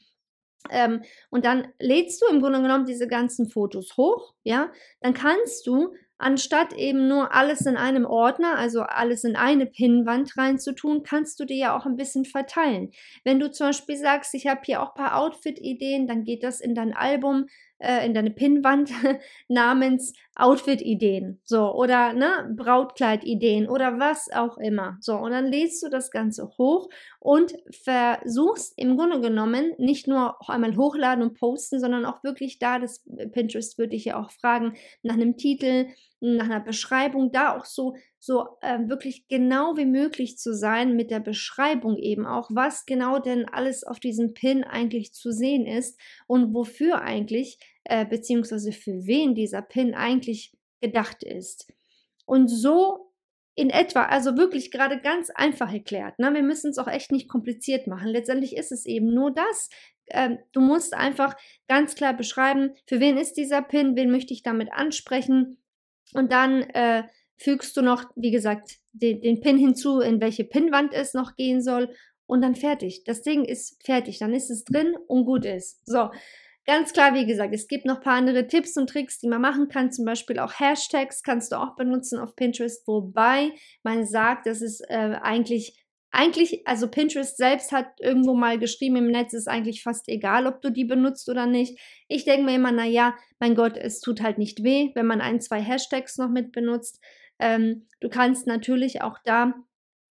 Ähm, 0.69 1.01
und 1.29 1.45
dann 1.45 1.67
lädst 1.79 2.21
du 2.21 2.27
im 2.27 2.39
Grunde 2.39 2.61
genommen 2.61 2.85
diese 2.85 3.07
ganzen 3.07 3.49
Fotos 3.49 3.97
hoch, 3.97 4.35
ja, 4.43 4.71
dann 4.99 5.13
kannst 5.13 5.65
du 5.65 5.93
anstatt 6.21 6.73
eben 6.73 7.07
nur 7.07 7.33
alles 7.33 7.65
in 7.65 7.77
einem 7.77 8.05
Ordner, 8.05 8.55
also 8.55 8.81
alles 8.81 9.23
in 9.23 9.35
eine 9.35 9.65
Pinnwand 9.65 10.37
reinzutun, 10.37 11.01
kannst 11.01 11.39
du 11.39 11.45
dir 11.45 11.57
ja 11.57 11.77
auch 11.77 11.87
ein 11.87 11.95
bisschen 11.97 12.25
verteilen. 12.25 12.91
Wenn 13.23 13.39
du 13.39 13.51
zum 13.51 13.67
Beispiel 13.67 13.97
sagst, 13.97 14.35
ich 14.35 14.45
habe 14.45 14.61
hier 14.63 14.83
auch 14.83 14.95
ein 14.95 15.03
paar 15.03 15.17
Outfit-Ideen, 15.17 16.07
dann 16.07 16.23
geht 16.23 16.43
das 16.43 16.61
in 16.61 16.75
dein 16.75 16.93
Album 16.93 17.47
äh, 17.81 18.05
in 18.05 18.13
deine 18.13 18.31
Pinnwand 18.31 18.91
namens 19.47 20.13
Outfit-Ideen, 20.35 21.41
so 21.43 21.73
oder 21.73 22.13
ne 22.13 22.53
Brautkleid-Ideen 22.55 23.67
oder 23.67 23.99
was 23.99 24.31
auch 24.31 24.57
immer, 24.57 24.97
so 25.01 25.15
und 25.15 25.31
dann 25.31 25.47
lädst 25.47 25.83
du 25.83 25.89
das 25.89 26.11
Ganze 26.11 26.47
hoch 26.57 26.89
und 27.19 27.53
versuchst 27.83 28.73
im 28.77 28.97
Grunde 28.97 29.19
genommen 29.19 29.73
nicht 29.77 30.07
nur 30.07 30.37
einmal 30.49 30.75
hochladen 30.77 31.23
und 31.23 31.37
posten, 31.37 31.79
sondern 31.79 32.05
auch 32.05 32.23
wirklich 32.23 32.59
da, 32.59 32.79
das 32.79 33.03
Pinterest 33.31 33.77
würde 33.77 33.95
ich 33.95 34.05
ja 34.05 34.19
auch 34.19 34.31
fragen 34.31 34.73
nach 35.03 35.15
einem 35.15 35.35
Titel, 35.37 35.87
nach 36.21 36.45
einer 36.45 36.59
Beschreibung, 36.59 37.31
da 37.31 37.57
auch 37.57 37.65
so 37.65 37.95
so 38.23 38.45
äh, 38.61 38.77
wirklich 38.87 39.27
genau 39.27 39.77
wie 39.77 39.85
möglich 39.85 40.37
zu 40.37 40.53
sein 40.53 40.95
mit 40.95 41.09
der 41.09 41.19
Beschreibung 41.19 41.97
eben 41.97 42.27
auch, 42.27 42.51
was 42.53 42.85
genau 42.85 43.17
denn 43.17 43.45
alles 43.49 43.83
auf 43.83 43.99
diesem 43.99 44.35
Pin 44.35 44.63
eigentlich 44.63 45.11
zu 45.11 45.31
sehen 45.31 45.65
ist 45.65 45.99
und 46.27 46.53
wofür 46.53 47.01
eigentlich 47.01 47.57
äh, 47.83 48.05
beziehungsweise 48.05 48.73
für 48.73 49.07
wen 49.07 49.33
dieser 49.33 49.63
Pin 49.63 49.95
eigentlich 49.95 50.55
gedacht 50.81 51.23
ist. 51.23 51.73
Und 52.25 52.47
so 52.47 53.11
in 53.55 53.71
etwa, 53.71 54.05
also 54.05 54.37
wirklich 54.37 54.69
gerade 54.69 55.01
ganz 55.01 55.31
einfach 55.31 55.73
erklärt. 55.73 56.19
Ne? 56.19 56.31
Wir 56.31 56.43
müssen 56.43 56.69
es 56.69 56.77
auch 56.77 56.87
echt 56.87 57.11
nicht 57.11 57.27
kompliziert 57.27 57.87
machen. 57.87 58.07
Letztendlich 58.07 58.55
ist 58.55 58.71
es 58.71 58.85
eben 58.85 59.15
nur 59.15 59.31
das. 59.31 59.69
Äh, 60.05 60.37
du 60.51 60.61
musst 60.61 60.93
einfach 60.93 61.35
ganz 61.67 61.95
klar 61.95 62.15
beschreiben, 62.15 62.75
für 62.85 62.99
wen 62.99 63.17
ist 63.17 63.33
dieser 63.33 63.63
Pin, 63.63 63.95
wen 63.95 64.11
möchte 64.11 64.33
ich 64.33 64.43
damit 64.43 64.71
ansprechen. 64.71 65.57
Und 66.13 66.31
dann 66.31 66.61
äh, 66.61 67.03
fügst 67.41 67.75
du 67.75 67.81
noch, 67.81 68.05
wie 68.15 68.31
gesagt, 68.31 68.77
den, 68.93 69.21
den 69.21 69.41
Pin 69.41 69.57
hinzu, 69.57 69.99
in 69.99 70.21
welche 70.21 70.43
Pinwand 70.43 70.93
es 70.93 71.13
noch 71.13 71.35
gehen 71.35 71.61
soll. 71.61 71.89
Und 72.27 72.41
dann 72.41 72.55
fertig. 72.55 73.03
Das 73.03 73.23
Ding 73.23 73.43
ist 73.43 73.83
fertig. 73.83 74.19
Dann 74.19 74.33
ist 74.33 74.49
es 74.49 74.63
drin 74.63 74.95
und 75.07 75.25
gut 75.25 75.45
ist. 75.45 75.85
So. 75.85 76.11
Ganz 76.65 76.93
klar, 76.93 77.15
wie 77.15 77.25
gesagt, 77.25 77.53
es 77.55 77.67
gibt 77.67 77.85
noch 77.85 77.97
ein 77.97 78.03
paar 78.03 78.17
andere 78.17 78.47
Tipps 78.47 78.77
und 78.77 78.87
Tricks, 78.87 79.19
die 79.19 79.27
man 79.27 79.41
machen 79.41 79.67
kann. 79.67 79.91
Zum 79.91 80.05
Beispiel 80.05 80.37
auch 80.37 80.59
Hashtags 80.59 81.23
kannst 81.23 81.51
du 81.51 81.55
auch 81.59 81.75
benutzen 81.75 82.19
auf 82.19 82.35
Pinterest, 82.35 82.87
wobei 82.87 83.51
man 83.83 84.05
sagt, 84.05 84.45
dass 84.45 84.61
es 84.61 84.79
äh, 84.81 85.17
eigentlich 85.21 85.81
eigentlich, 86.11 86.67
also 86.67 86.89
Pinterest 86.89 87.37
selbst 87.37 87.71
hat 87.71 87.87
irgendwo 87.99 88.33
mal 88.33 88.59
geschrieben 88.59 88.97
im 88.97 89.07
Netz, 89.07 89.33
ist 89.33 89.47
eigentlich 89.47 89.81
fast 89.81 90.09
egal, 90.09 90.45
ob 90.45 90.61
du 90.61 90.69
die 90.69 90.83
benutzt 90.83 91.29
oder 91.29 91.45
nicht. 91.45 91.79
Ich 92.09 92.25
denke 92.25 92.43
mir 92.43 92.55
immer, 92.55 92.73
naja, 92.73 93.15
mein 93.39 93.55
Gott, 93.55 93.77
es 93.77 94.01
tut 94.01 94.21
halt 94.21 94.37
nicht 94.37 94.61
weh, 94.61 94.91
wenn 94.93 95.07
man 95.07 95.21
ein, 95.21 95.39
zwei 95.39 95.61
Hashtags 95.61 96.17
noch 96.17 96.29
mit 96.29 96.51
benutzt. 96.51 97.01
Ähm, 97.41 97.87
du 97.99 98.07
kannst 98.07 98.47
natürlich 98.47 99.01
auch 99.01 99.17
da 99.25 99.53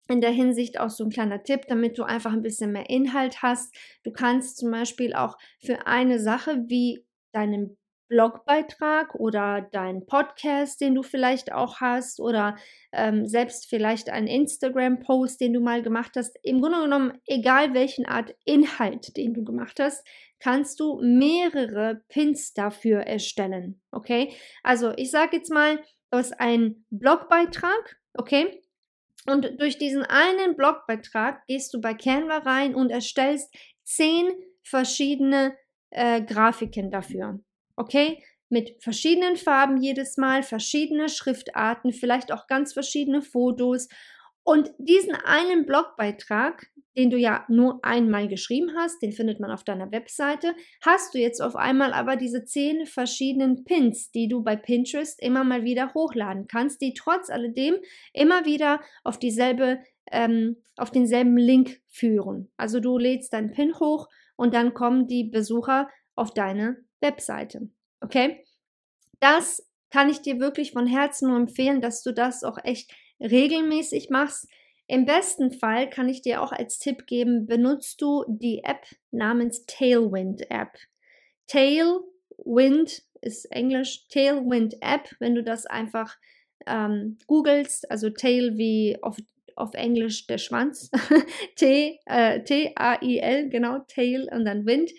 in 0.07 0.21
der 0.21 0.31
Hinsicht 0.31 0.79
auch 0.79 0.89
so 0.89 1.05
ein 1.05 1.09
kleiner 1.09 1.41
Tipp, 1.41 1.61
damit 1.67 1.97
du 1.97 2.03
einfach 2.03 2.33
ein 2.33 2.43
bisschen 2.43 2.73
mehr 2.73 2.89
Inhalt 2.89 3.41
hast. 3.41 3.73
Du 4.03 4.11
kannst 4.11 4.57
zum 4.57 4.69
Beispiel 4.69 5.13
auch 5.13 5.37
für 5.59 5.87
eine 5.87 6.19
Sache 6.19 6.65
wie 6.67 7.05
deinen 7.31 7.77
Blogbeitrag 8.09 9.15
oder 9.15 9.61
deinen 9.61 10.05
Podcast, 10.05 10.81
den 10.81 10.95
du 10.95 11.01
vielleicht 11.01 11.53
auch 11.53 11.79
hast 11.79 12.19
oder 12.19 12.57
ähm, 12.91 13.25
selbst 13.25 13.69
vielleicht 13.69 14.09
einen 14.09 14.27
Instagram-Post, 14.27 15.39
den 15.39 15.53
du 15.53 15.61
mal 15.61 15.81
gemacht 15.81 16.11
hast. 16.17 16.37
Im 16.43 16.59
Grunde 16.59 16.81
genommen, 16.81 17.13
egal 17.25 17.73
welchen 17.73 18.05
Art 18.05 18.35
Inhalt, 18.43 19.15
den 19.15 19.33
du 19.33 19.45
gemacht 19.45 19.79
hast, 19.79 20.05
kannst 20.41 20.81
du 20.81 20.99
mehrere 21.01 22.01
Pins 22.09 22.53
dafür 22.53 22.99
erstellen. 22.99 23.81
Okay? 23.91 24.33
Also 24.61 24.91
ich 24.97 25.09
sage 25.09 25.37
jetzt 25.37 25.49
mal, 25.49 25.79
du 26.11 26.17
hast 26.17 26.39
einen 26.39 26.85
Blogbeitrag, 26.89 27.99
okay? 28.13 28.61
Und 29.25 29.59
durch 29.59 29.77
diesen 29.77 30.03
einen 30.03 30.55
Blogbeitrag 30.55 31.45
gehst 31.47 31.73
du 31.73 31.81
bei 31.81 31.93
Canva 31.93 32.39
rein 32.39 32.75
und 32.75 32.89
erstellst 32.89 33.53
zehn 33.83 34.31
verschiedene 34.63 35.55
äh, 35.91 36.21
Grafiken 36.21 36.89
dafür. 36.91 37.39
Okay? 37.75 38.23
Mit 38.49 38.81
verschiedenen 38.83 39.37
Farben 39.37 39.77
jedes 39.77 40.17
Mal, 40.17 40.43
verschiedene 40.43 41.07
Schriftarten, 41.07 41.93
vielleicht 41.93 42.31
auch 42.31 42.47
ganz 42.47 42.73
verschiedene 42.73 43.21
Fotos. 43.21 43.87
Und 44.43 44.71
diesen 44.79 45.13
einen 45.13 45.65
Blogbeitrag, 45.65 46.67
den 46.97 47.09
du 47.09 47.17
ja 47.17 47.45
nur 47.47 47.79
einmal 47.83 48.27
geschrieben 48.27 48.71
hast, 48.75 49.01
den 49.01 49.11
findet 49.11 49.39
man 49.39 49.51
auf 49.51 49.63
deiner 49.63 49.91
Webseite, 49.91 50.55
hast 50.81 51.13
du 51.13 51.19
jetzt 51.19 51.41
auf 51.41 51.55
einmal 51.55 51.93
aber 51.93 52.15
diese 52.15 52.43
zehn 52.43 52.85
verschiedenen 52.85 53.63
Pins, 53.63 54.11
die 54.11 54.27
du 54.27 54.43
bei 54.43 54.55
Pinterest 54.55 55.21
immer 55.21 55.43
mal 55.43 55.63
wieder 55.63 55.93
hochladen 55.93 56.47
kannst, 56.47 56.81
die 56.81 56.93
trotz 56.93 57.29
alledem 57.29 57.75
immer 58.13 58.45
wieder 58.45 58.81
auf 59.03 59.19
dieselbe, 59.19 59.79
ähm, 60.11 60.57
auf 60.75 60.91
denselben 60.91 61.37
Link 61.37 61.79
führen. 61.87 62.51
Also 62.57 62.79
du 62.79 62.97
lädst 62.97 63.33
deinen 63.33 63.51
Pin 63.51 63.79
hoch 63.79 64.07
und 64.35 64.53
dann 64.53 64.73
kommen 64.73 65.07
die 65.07 65.25
Besucher 65.25 65.87
auf 66.15 66.33
deine 66.33 66.83
Webseite. 66.99 67.69
Okay? 68.01 68.43
Das 69.19 69.67
kann 69.91 70.09
ich 70.09 70.21
dir 70.21 70.39
wirklich 70.39 70.71
von 70.71 70.87
Herzen 70.87 71.29
nur 71.29 71.37
empfehlen, 71.37 71.81
dass 71.81 72.01
du 72.01 72.11
das 72.11 72.43
auch 72.43 72.57
echt 72.63 72.91
regelmäßig 73.21 74.09
machst. 74.09 74.47
Im 74.87 75.05
besten 75.05 75.53
Fall 75.53 75.89
kann 75.89 76.09
ich 76.09 76.21
dir 76.21 76.41
auch 76.41 76.51
als 76.51 76.79
Tipp 76.79 77.07
geben, 77.07 77.45
benutzt 77.45 78.01
du 78.01 78.25
die 78.27 78.63
App 78.63 78.85
namens 79.11 79.65
Tailwind 79.65 80.49
App. 80.51 80.77
Tailwind 81.47 83.03
ist 83.21 83.45
Englisch, 83.51 84.07
Tailwind 84.09 84.75
App, 84.81 85.15
wenn 85.19 85.35
du 85.35 85.43
das 85.43 85.65
einfach 85.65 86.17
ähm, 86.67 87.17
googelst, 87.27 87.89
also 87.89 88.09
Tail 88.09 88.57
wie 88.57 88.97
auf, 89.01 89.17
auf 89.55 89.73
Englisch 89.75 90.27
der 90.27 90.37
Schwanz, 90.37 90.89
T, 91.55 91.99
äh, 92.05 92.43
T-A-I-L, 92.43 93.49
genau, 93.49 93.79
Tail 93.87 94.27
und 94.31 94.45
dann 94.45 94.65
Wind. 94.65 94.91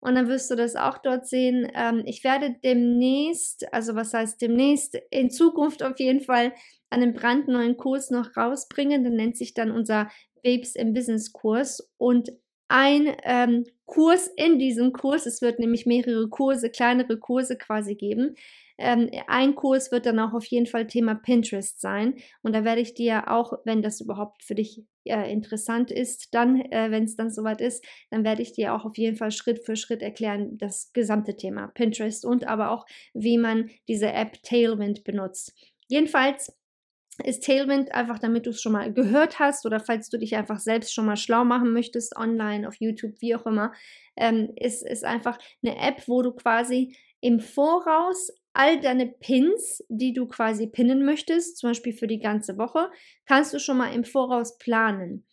Und 0.00 0.16
dann 0.16 0.28
wirst 0.28 0.50
du 0.50 0.54
das 0.54 0.76
auch 0.76 0.98
dort 0.98 1.26
sehen. 1.26 1.70
Ähm, 1.74 2.02
ich 2.04 2.24
werde 2.24 2.56
demnächst, 2.62 3.72
also 3.72 3.94
was 3.94 4.12
heißt 4.12 4.40
demnächst, 4.40 4.98
in 5.10 5.30
Zukunft 5.30 5.82
auf 5.82 5.98
jeden 5.98 6.20
Fall 6.20 6.52
einen 6.94 7.14
brandneuen 7.14 7.76
Kurs 7.76 8.10
noch 8.10 8.36
rausbringen. 8.36 9.02
Der 9.02 9.12
nennt 9.12 9.36
sich 9.36 9.54
dann 9.54 9.70
unser 9.70 10.10
Babes 10.42 10.74
im 10.74 10.92
Business 10.92 11.32
Kurs. 11.32 11.90
Und 11.98 12.32
ein 12.68 13.14
ähm, 13.24 13.64
Kurs 13.86 14.28
in 14.28 14.58
diesem 14.58 14.92
Kurs, 14.92 15.26
es 15.26 15.42
wird 15.42 15.58
nämlich 15.58 15.86
mehrere 15.86 16.28
Kurse, 16.28 16.70
kleinere 16.70 17.18
Kurse 17.18 17.56
quasi 17.58 17.94
geben, 17.94 18.36
ähm, 18.76 19.08
ein 19.28 19.54
Kurs 19.54 19.92
wird 19.92 20.06
dann 20.06 20.18
auch 20.18 20.32
auf 20.32 20.44
jeden 20.46 20.66
Fall 20.66 20.86
Thema 20.86 21.14
Pinterest 21.14 21.80
sein. 21.80 22.16
Und 22.42 22.54
da 22.54 22.64
werde 22.64 22.80
ich 22.80 22.94
dir 22.94 23.30
auch, 23.30 23.52
wenn 23.64 23.82
das 23.82 24.00
überhaupt 24.00 24.42
für 24.42 24.54
dich 24.54 24.82
äh, 25.04 25.30
interessant 25.30 25.90
ist, 25.90 26.34
dann, 26.34 26.60
äh, 26.60 26.90
wenn 26.90 27.04
es 27.04 27.16
dann 27.16 27.30
soweit 27.30 27.60
ist, 27.60 27.84
dann 28.10 28.24
werde 28.24 28.42
ich 28.42 28.52
dir 28.52 28.74
auch 28.74 28.84
auf 28.84 28.96
jeden 28.96 29.16
Fall 29.16 29.30
Schritt 29.30 29.64
für 29.64 29.76
Schritt 29.76 30.02
erklären, 30.02 30.58
das 30.58 30.92
gesamte 30.92 31.36
Thema 31.36 31.68
Pinterest 31.68 32.24
und 32.24 32.46
aber 32.46 32.70
auch, 32.70 32.86
wie 33.12 33.38
man 33.38 33.70
diese 33.86 34.12
App 34.12 34.42
Tailwind 34.42 35.04
benutzt. 35.04 35.54
Jedenfalls 35.86 36.56
ist 37.22 37.44
Tailwind 37.44 37.94
einfach, 37.94 38.18
damit 38.18 38.46
du 38.46 38.50
es 38.50 38.60
schon 38.60 38.72
mal 38.72 38.92
gehört 38.92 39.38
hast 39.38 39.64
oder 39.66 39.78
falls 39.78 40.08
du 40.08 40.18
dich 40.18 40.36
einfach 40.36 40.58
selbst 40.58 40.92
schon 40.92 41.06
mal 41.06 41.16
schlau 41.16 41.44
machen 41.44 41.72
möchtest, 41.72 42.16
online, 42.16 42.66
auf 42.66 42.74
YouTube, 42.80 43.20
wie 43.20 43.34
auch 43.36 43.46
immer, 43.46 43.72
ähm, 44.16 44.52
ist, 44.56 44.82
ist 44.82 45.04
einfach 45.04 45.38
eine 45.62 45.76
App, 45.76 46.08
wo 46.08 46.22
du 46.22 46.32
quasi 46.32 46.96
im 47.20 47.40
Voraus 47.40 48.30
all 48.52 48.80
deine 48.80 49.06
Pins, 49.06 49.84
die 49.88 50.12
du 50.12 50.26
quasi 50.26 50.66
pinnen 50.66 51.04
möchtest, 51.04 51.58
zum 51.58 51.70
Beispiel 51.70 51.92
für 51.92 52.06
die 52.06 52.20
ganze 52.20 52.56
Woche, 52.58 52.90
kannst 53.26 53.52
du 53.54 53.58
schon 53.58 53.76
mal 53.76 53.92
im 53.92 54.04
Voraus 54.04 54.58
planen. 54.58 55.26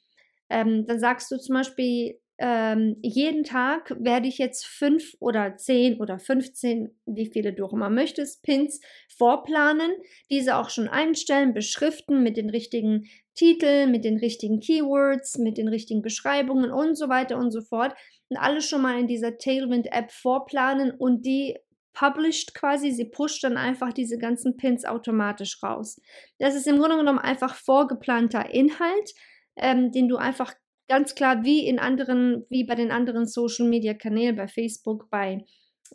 Ähm, 0.50 0.86
dann 0.88 1.00
sagst 1.00 1.32
du 1.32 1.38
zum 1.38 1.56
Beispiel, 1.56 2.20
ähm, 2.44 2.98
jeden 3.04 3.44
Tag 3.44 3.96
werde 4.00 4.28
ich 4.28 4.40
jetzt 4.40 4.66
fünf 4.66 5.16
oder 5.20 5.58
zehn 5.58 6.02
oder 6.02 6.18
15, 6.18 6.90
wie 7.06 7.28
viele 7.28 7.54
du 7.54 7.64
auch 7.66 7.74
immer 7.74 7.92
möchtest, 7.92 8.42
Pins 8.42 8.82
vorplanen, 9.16 9.92
diese 10.32 10.56
auch 10.56 10.72
schon 10.72 10.88
einstellen, 10.88 11.54
beschriften 11.54 12.24
mit 12.24 12.38
den 12.38 12.50
richtigen 12.50 13.08
Titeln, 13.36 13.92
mit 13.92 14.06
den 14.06 14.18
richtigen 14.18 14.60
Keywords, 14.60 15.38
mit 15.38 15.60
den 15.60 15.68
richtigen 15.68 16.02
Beschreibungen 16.02 16.72
und 16.72 16.96
so 16.96 17.10
weiter 17.10 17.38
und 17.38 17.52
so 17.52 17.62
fort. 17.62 17.94
Und 18.30 18.38
alles 18.38 18.68
schon 18.68 18.82
mal 18.82 19.00
in 19.00 19.08
dieser 19.08 19.38
Tailwind-App 19.38 20.12
vorplanen 20.12 20.90
und 20.90 21.24
die 21.28 21.60
published 21.94 22.56
quasi, 22.56 22.90
sie 22.90 23.06
pusht 23.06 23.44
dann 23.44 23.58
einfach 23.58 23.94
diese 23.94 24.18
ganzen 24.18 24.58
Pins 24.58 24.84
automatisch 24.84 25.62
raus. 25.62 26.02
Das 26.40 26.56
ist 26.56 26.66
im 26.66 26.80
Grunde 26.80 26.98
genommen 26.98 27.20
einfach 27.20 27.54
vorgeplanter 27.54 28.50
Inhalt, 28.50 29.14
ähm, 29.58 29.92
den 29.92 30.08
du 30.08 30.18
einfach 30.18 30.56
ganz 30.92 31.16
klar 31.16 31.46
wie 31.46 31.66
in 31.66 31.80
anderen, 31.80 32.46
wie 32.50 32.66
bei 32.66 32.76
den 32.76 32.92
anderen 32.92 33.26
Social 33.26 33.66
Media 33.66 33.94
Kanälen, 33.94 34.36
bei 34.36 34.50
Facebook, 34.50 35.10
bei 35.10 35.46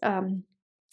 ähm, 0.01 0.47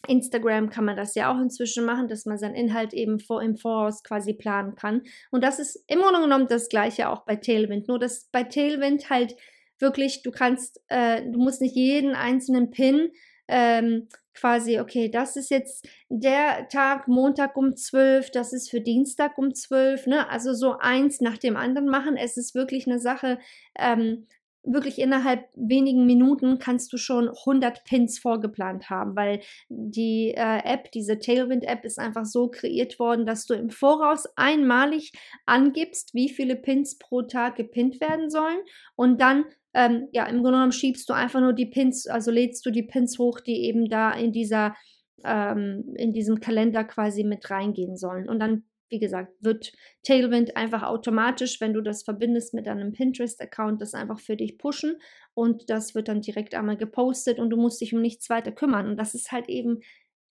Instagram 0.10 0.70
kann 0.70 0.84
man 0.84 0.98
das 0.98 1.16
ja 1.16 1.34
auch 1.34 1.40
inzwischen 1.40 1.86
machen, 1.86 2.10
dass 2.10 2.26
man 2.26 2.38
seinen 2.38 2.56
Inhalt 2.56 2.94
eben 2.94 3.22
vor, 3.22 3.42
im 3.42 3.56
Voraus 3.56 4.04
quasi 4.04 4.34
planen 4.34 4.76
kann. 4.76 5.04
Und 5.32 5.42
das 5.42 5.58
ist 5.58 5.82
im 5.88 6.00
Grunde 6.00 6.20
genommen 6.20 6.48
das 6.50 6.68
gleiche 6.68 7.08
auch 7.08 7.24
bei 7.24 7.38
Tailwind. 7.38 7.88
Nur 7.88 7.98
dass 7.98 8.28
bei 8.30 8.44
Tailwind 8.44 9.10
halt 9.10 9.36
wirklich, 9.80 10.22
du 10.22 10.32
kannst, 10.32 10.82
äh, 10.90 11.22
du 11.24 11.40
musst 11.40 11.62
nicht 11.62 11.78
jeden 11.78 12.14
einzelnen 12.14 12.72
Pin 12.72 13.10
ähm, 13.48 14.10
quasi, 14.34 14.80
okay, 14.80 15.10
das 15.10 15.36
ist 15.36 15.50
jetzt 15.50 15.88
der 16.10 16.68
Tag 16.70 17.08
Montag 17.08 17.56
um 17.58 17.76
12, 17.76 18.32
das 18.32 18.54
ist 18.54 18.70
für 18.70 18.82
Dienstag 18.82 19.38
um 19.38 19.54
12, 19.54 20.08
ne? 20.08 20.30
Also 20.30 20.54
so 20.54 20.78
eins 20.80 21.22
nach 21.22 21.38
dem 21.38 21.56
anderen 21.56 21.88
machen. 21.90 22.18
Es 22.18 22.38
ist 22.38 22.56
wirklich 22.56 22.88
eine 22.88 23.00
Sache, 23.00 23.40
ähm, 23.78 24.28
wirklich 24.64 25.00
innerhalb 25.00 25.50
wenigen 25.56 26.06
Minuten 26.06 26.58
kannst 26.58 26.94
du 26.94 26.98
schon 26.98 27.30
100 27.30 27.84
Pins 27.84 28.20
vorgeplant 28.20 28.90
haben, 28.90 29.16
weil 29.16 29.42
die 29.68 30.34
äh, 30.36 30.60
App, 30.64 30.92
diese 30.92 31.20
Tailwind-App 31.20 31.84
ist 31.84 32.00
einfach 32.00 32.26
so 32.26 32.48
kreiert 32.48 32.98
worden, 32.98 33.26
dass 33.26 33.46
du 33.46 33.54
im 33.54 33.70
Voraus 33.70 34.26
einmalig 34.38 35.12
angibst, 35.46 36.14
wie 36.14 36.30
viele 36.30 36.56
Pins 36.56 36.98
pro 36.98 37.24
Tag 37.24 37.58
gepinnt 37.58 38.00
werden 38.00 38.30
sollen 38.30 38.60
und 38.96 39.20
dann 39.20 39.46
ähm, 39.74 40.08
ja, 40.12 40.26
im 40.26 40.38
Grunde 40.38 40.52
genommen 40.52 40.72
schiebst 40.72 41.10
du 41.10 41.14
einfach 41.14 41.42
nur 41.42 41.54
die 41.54 41.66
Pins, 41.66 42.08
also 42.08 42.32
lädst 42.32 42.66
du 42.66 42.72
die 42.72 42.84
Pins 42.84 43.18
hoch, 43.18 43.40
die 43.40 43.64
eben 43.64 43.90
da 43.90 44.12
in 44.12 44.32
dieser, 44.32 44.76
ähm, 45.24 45.94
in 45.96 46.14
diesem 46.14 46.40
Kalender 46.40 46.84
quasi 46.84 47.24
mit 47.24 47.50
reingehen 47.50 47.98
sollen. 47.98 48.30
Und 48.30 48.40
dann, 48.40 48.64
wie 48.90 49.00
gesagt, 49.00 49.34
wird 49.40 49.72
Tailwind 50.04 50.56
einfach 50.56 50.84
automatisch, 50.84 51.60
wenn 51.60 51.74
du 51.74 51.82
das 51.82 52.04
verbindest 52.04 52.54
mit 52.54 52.68
deinem 52.68 52.92
Pinterest-Account, 52.92 53.82
das 53.82 53.96
einfach 53.96 54.20
für 54.20 54.36
dich 54.36 54.58
pushen 54.58 54.98
und 55.34 55.70
das 55.70 55.96
wird 55.96 56.08
dann 56.08 56.22
direkt 56.22 56.54
einmal 56.54 56.78
gepostet 56.78 57.40
und 57.40 57.50
du 57.50 57.58
musst 57.58 57.82
dich 57.82 57.94
um 57.94 58.02
nichts 58.02 58.30
weiter 58.30 58.52
kümmern. 58.52 58.88
Und 58.88 58.98
das 58.98 59.16
ist 59.16 59.32
halt 59.32 59.50
eben 59.50 59.80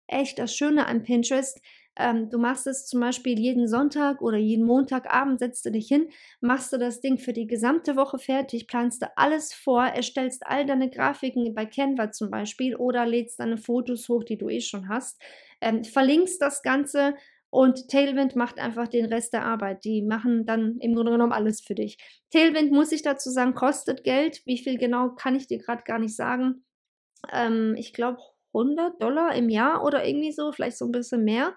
echt 0.07 0.38
das 0.38 0.55
Schöne 0.55 0.87
an 0.87 1.02
Pinterest. 1.02 1.61
Ähm, 1.96 2.31
du 2.31 2.38
machst 2.38 2.66
es 2.66 2.87
zum 2.87 3.00
Beispiel 3.00 3.38
jeden 3.38 3.68
Sonntag 3.68 4.22
oder 4.22 4.38
jeden 4.38 4.64
Montagabend, 4.64 5.38
setzt 5.38 5.66
du 5.66 5.70
dich 5.70 5.88
hin, 5.88 6.09
machst 6.40 6.72
du 6.72 6.78
das 6.78 7.00
Ding 7.00 7.18
für 7.18 7.33
die 7.35 7.46
gesamte 7.46 7.96
Woche 7.96 8.18
fertig, 8.18 8.66
planst 8.66 9.02
du 9.02 9.07
alles 9.16 9.52
vor, 9.52 9.85
erstellst 9.85 10.46
all 10.46 10.64
deine 10.64 10.88
Grafiken 10.90 11.55
bei 11.55 11.66
Canva 11.66 12.11
zum 12.11 12.31
Beispiel 12.31 12.76
oder 12.76 13.05
lädst 13.05 13.40
deine 13.40 13.59
Fotos 13.59 14.09
hoch, 14.09 14.24
die 14.24 14.38
du 14.38 14.48
eh 14.48 14.61
schon 14.61 14.88
hast, 14.88 15.20
ähm, 15.61 15.85
verlinkst 15.85 16.40
das 16.40 16.62
Ganze 16.62 17.14
und 17.50 17.88
Tailwind 17.88 18.35
macht 18.35 18.59
einfach 18.59 18.88
den 18.88 19.05
Rest 19.05 19.35
der 19.35 19.44
Arbeit. 19.44 19.85
Die 19.85 20.00
machen 20.00 20.46
dann 20.46 20.78
im 20.81 20.94
Grunde 20.94 21.12
genommen 21.12 21.33
alles 21.33 21.61
für 21.61 21.74
dich. 21.74 21.98
Tailwind, 22.33 22.72
muss 22.72 22.92
ich 22.92 23.02
dazu 23.02 23.28
sagen, 23.28 23.52
kostet 23.52 24.05
Geld. 24.05 24.40
Wie 24.46 24.57
viel 24.57 24.78
genau 24.78 25.11
kann 25.11 25.35
ich 25.35 25.48
dir 25.48 25.59
gerade 25.59 25.83
gar 25.83 25.98
nicht 25.98 26.16
sagen. 26.16 26.64
Ähm, 27.33 27.74
ich 27.76 27.92
glaube 27.92 28.18
100 28.55 29.02
Dollar 29.02 29.35
im 29.35 29.50
Jahr 29.50 29.85
oder 29.85 30.07
irgendwie 30.07 30.33
so, 30.33 30.52
vielleicht 30.52 30.78
so 30.78 30.87
ein 30.87 30.92
bisschen 30.92 31.24
mehr. 31.24 31.55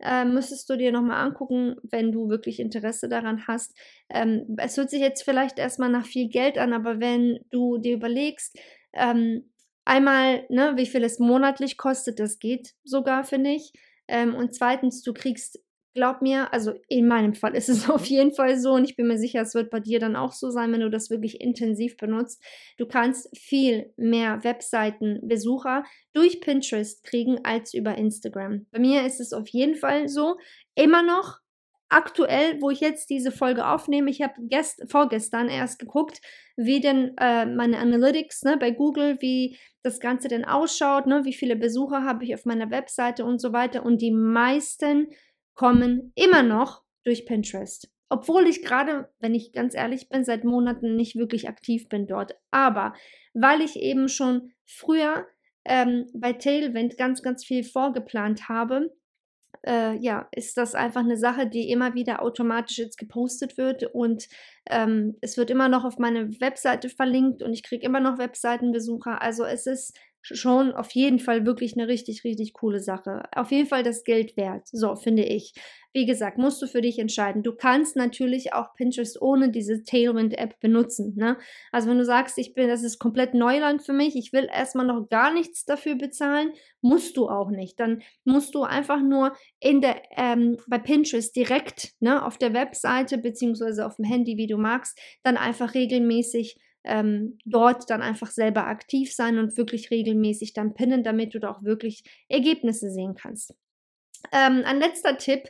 Ähm, 0.00 0.34
müsstest 0.34 0.68
du 0.70 0.76
dir 0.76 0.92
nochmal 0.92 1.24
angucken, 1.24 1.76
wenn 1.82 2.12
du 2.12 2.28
wirklich 2.28 2.60
Interesse 2.60 3.08
daran 3.08 3.46
hast. 3.46 3.76
Ähm, 4.08 4.56
es 4.58 4.76
hört 4.76 4.90
sich 4.90 5.00
jetzt 5.00 5.22
vielleicht 5.22 5.58
erstmal 5.58 5.90
nach 5.90 6.06
viel 6.06 6.28
Geld 6.28 6.58
an, 6.58 6.72
aber 6.72 7.00
wenn 7.00 7.40
du 7.50 7.78
dir 7.78 7.94
überlegst, 7.94 8.58
ähm, 8.92 9.50
einmal, 9.84 10.44
ne, 10.50 10.72
wie 10.76 10.86
viel 10.86 11.04
es 11.04 11.18
monatlich 11.18 11.76
kostet, 11.78 12.20
das 12.20 12.38
geht 12.38 12.74
sogar, 12.84 13.24
finde 13.24 13.50
ich. 13.50 13.72
Ähm, 14.06 14.34
und 14.34 14.54
zweitens, 14.54 15.02
du 15.02 15.12
kriegst 15.12 15.60
glaub 15.98 16.22
mir, 16.22 16.52
also 16.52 16.74
in 16.86 17.08
meinem 17.08 17.34
Fall 17.34 17.56
ist 17.56 17.68
es 17.68 17.90
auf 17.90 18.06
jeden 18.06 18.32
Fall 18.32 18.56
so 18.56 18.72
und 18.74 18.84
ich 18.84 18.94
bin 18.94 19.08
mir 19.08 19.18
sicher, 19.18 19.42
es 19.42 19.54
wird 19.54 19.68
bei 19.68 19.80
dir 19.80 19.98
dann 19.98 20.14
auch 20.14 20.30
so 20.32 20.48
sein, 20.50 20.72
wenn 20.72 20.80
du 20.80 20.90
das 20.90 21.10
wirklich 21.10 21.40
intensiv 21.40 21.96
benutzt. 21.96 22.40
Du 22.76 22.86
kannst 22.86 23.36
viel 23.36 23.92
mehr 23.96 24.44
Webseitenbesucher 24.44 25.82
durch 26.12 26.40
Pinterest 26.40 27.02
kriegen 27.02 27.44
als 27.44 27.74
über 27.74 27.98
Instagram. 27.98 28.66
Bei 28.70 28.78
mir 28.78 29.04
ist 29.04 29.18
es 29.18 29.32
auf 29.32 29.48
jeden 29.48 29.74
Fall 29.74 30.08
so. 30.08 30.36
Immer 30.76 31.02
noch 31.02 31.40
aktuell, 31.88 32.60
wo 32.60 32.70
ich 32.70 32.78
jetzt 32.78 33.10
diese 33.10 33.32
Folge 33.32 33.66
aufnehme, 33.66 34.10
ich 34.10 34.22
habe 34.22 34.34
vorgestern 34.88 35.48
erst 35.48 35.80
geguckt, 35.80 36.20
wie 36.56 36.80
denn 36.80 37.16
äh, 37.18 37.46
meine 37.46 37.78
Analytics 37.78 38.44
ne, 38.44 38.56
bei 38.56 38.70
Google, 38.70 39.16
wie 39.20 39.58
das 39.82 39.98
Ganze 39.98 40.28
denn 40.28 40.44
ausschaut, 40.44 41.06
ne, 41.06 41.24
wie 41.24 41.32
viele 41.32 41.56
Besucher 41.56 42.04
habe 42.04 42.24
ich 42.24 42.34
auf 42.34 42.44
meiner 42.44 42.70
Webseite 42.70 43.24
und 43.24 43.40
so 43.40 43.52
weiter. 43.52 43.84
Und 43.84 44.00
die 44.00 44.12
meisten 44.12 45.08
kommen 45.58 46.12
immer 46.14 46.44
noch 46.44 46.84
durch 47.04 47.26
Pinterest. 47.26 47.90
Obwohl 48.08 48.46
ich 48.46 48.62
gerade, 48.62 49.10
wenn 49.18 49.34
ich 49.34 49.52
ganz 49.52 49.74
ehrlich 49.74 50.08
bin, 50.08 50.24
seit 50.24 50.44
Monaten 50.44 50.94
nicht 50.94 51.16
wirklich 51.16 51.48
aktiv 51.48 51.88
bin 51.88 52.06
dort. 52.06 52.36
Aber 52.52 52.94
weil 53.34 53.60
ich 53.60 53.74
eben 53.74 54.08
schon 54.08 54.52
früher 54.64 55.26
ähm, 55.64 56.06
bei 56.14 56.32
Tailwind 56.32 56.96
ganz, 56.96 57.22
ganz 57.22 57.44
viel 57.44 57.64
vorgeplant 57.64 58.48
habe, 58.48 58.94
äh, 59.66 59.96
ja, 59.96 60.28
ist 60.30 60.56
das 60.56 60.76
einfach 60.76 61.00
eine 61.00 61.16
Sache, 61.16 61.48
die 61.48 61.70
immer 61.70 61.94
wieder 61.94 62.22
automatisch 62.22 62.78
jetzt 62.78 62.96
gepostet 62.96 63.58
wird 63.58 63.82
und 63.82 64.28
ähm, 64.70 65.16
es 65.20 65.36
wird 65.36 65.50
immer 65.50 65.68
noch 65.68 65.84
auf 65.84 65.98
meine 65.98 66.40
Webseite 66.40 66.88
verlinkt 66.88 67.42
und 67.42 67.52
ich 67.52 67.64
kriege 67.64 67.84
immer 67.84 68.00
noch 68.00 68.18
Webseitenbesucher. 68.18 69.20
Also 69.20 69.44
es 69.44 69.66
ist 69.66 69.98
schon 70.22 70.72
auf 70.72 70.90
jeden 70.92 71.18
Fall 71.18 71.46
wirklich 71.46 71.74
eine 71.74 71.88
richtig, 71.88 72.24
richtig 72.24 72.52
coole 72.52 72.80
Sache. 72.80 73.22
Auf 73.34 73.50
jeden 73.50 73.68
Fall 73.68 73.82
das 73.82 74.04
Geld 74.04 74.36
wert, 74.36 74.66
so 74.66 74.96
finde 74.96 75.24
ich. 75.24 75.54
Wie 75.94 76.04
gesagt, 76.04 76.36
musst 76.36 76.60
du 76.60 76.66
für 76.66 76.82
dich 76.82 76.98
entscheiden. 76.98 77.42
Du 77.42 77.54
kannst 77.54 77.96
natürlich 77.96 78.52
auch 78.52 78.74
Pinterest 78.74 79.20
ohne 79.22 79.50
diese 79.50 79.82
Tailwind-App 79.82 80.60
benutzen. 80.60 81.14
Ne? 81.16 81.38
Also 81.72 81.88
wenn 81.88 81.98
du 81.98 82.04
sagst, 82.04 82.36
ich 82.38 82.52
bin, 82.54 82.68
das 82.68 82.82
ist 82.82 82.98
komplett 82.98 83.32
Neuland 83.32 83.82
für 83.82 83.94
mich, 83.94 84.14
ich 84.14 84.32
will 84.32 84.48
erstmal 84.52 84.86
noch 84.86 85.08
gar 85.08 85.32
nichts 85.32 85.64
dafür 85.64 85.94
bezahlen, 85.94 86.52
musst 86.82 87.16
du 87.16 87.28
auch 87.28 87.50
nicht. 87.50 87.80
Dann 87.80 88.02
musst 88.24 88.54
du 88.54 88.62
einfach 88.64 89.00
nur 89.00 89.32
in 89.60 89.80
der 89.80 90.02
ähm, 90.16 90.58
bei 90.68 90.78
Pinterest 90.78 91.34
direkt 91.34 91.94
ne, 92.00 92.24
auf 92.24 92.36
der 92.36 92.52
Webseite 92.52 93.16
beziehungsweise 93.18 93.86
auf 93.86 93.96
dem 93.96 94.04
Handy, 94.04 94.36
wie 94.36 94.46
du 94.46 94.58
magst, 94.58 95.00
dann 95.22 95.36
einfach 95.36 95.74
regelmäßig 95.74 96.58
ähm, 96.88 97.38
dort 97.44 97.90
dann 97.90 98.02
einfach 98.02 98.30
selber 98.30 98.66
aktiv 98.66 99.14
sein 99.14 99.38
und 99.38 99.56
wirklich 99.56 99.90
regelmäßig 99.90 100.52
dann 100.52 100.74
pinnen, 100.74 101.04
damit 101.04 101.34
du 101.34 101.38
da 101.38 101.50
auch 101.50 101.62
wirklich 101.62 102.02
Ergebnisse 102.28 102.90
sehen 102.90 103.14
kannst. 103.14 103.54
Ähm, 104.32 104.62
ein 104.64 104.80
letzter 104.80 105.16
Tipp, 105.16 105.48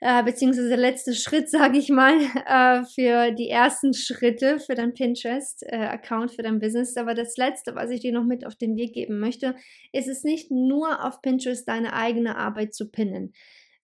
äh, 0.00 0.22
beziehungsweise 0.22 0.68
der 0.68 0.78
letzte 0.78 1.14
Schritt, 1.14 1.50
sage 1.50 1.78
ich 1.78 1.88
mal, 1.90 2.18
äh, 2.46 2.84
für 2.84 3.32
die 3.32 3.48
ersten 3.48 3.94
Schritte 3.94 4.58
für 4.58 4.74
dein 4.74 4.94
Pinterest-Account, 4.94 6.32
äh, 6.32 6.34
für 6.34 6.42
dein 6.42 6.58
Business. 6.58 6.96
Aber 6.96 7.14
das 7.14 7.36
letzte, 7.36 7.74
was 7.74 7.90
ich 7.90 8.00
dir 8.00 8.12
noch 8.12 8.24
mit 8.24 8.46
auf 8.46 8.56
den 8.56 8.76
Weg 8.76 8.94
geben 8.94 9.18
möchte, 9.18 9.54
ist 9.92 10.08
es 10.08 10.24
nicht 10.24 10.50
nur 10.50 11.04
auf 11.04 11.20
Pinterest 11.20 11.66
deine 11.68 11.92
eigene 11.92 12.36
Arbeit 12.36 12.74
zu 12.74 12.90
pinnen. 12.90 13.32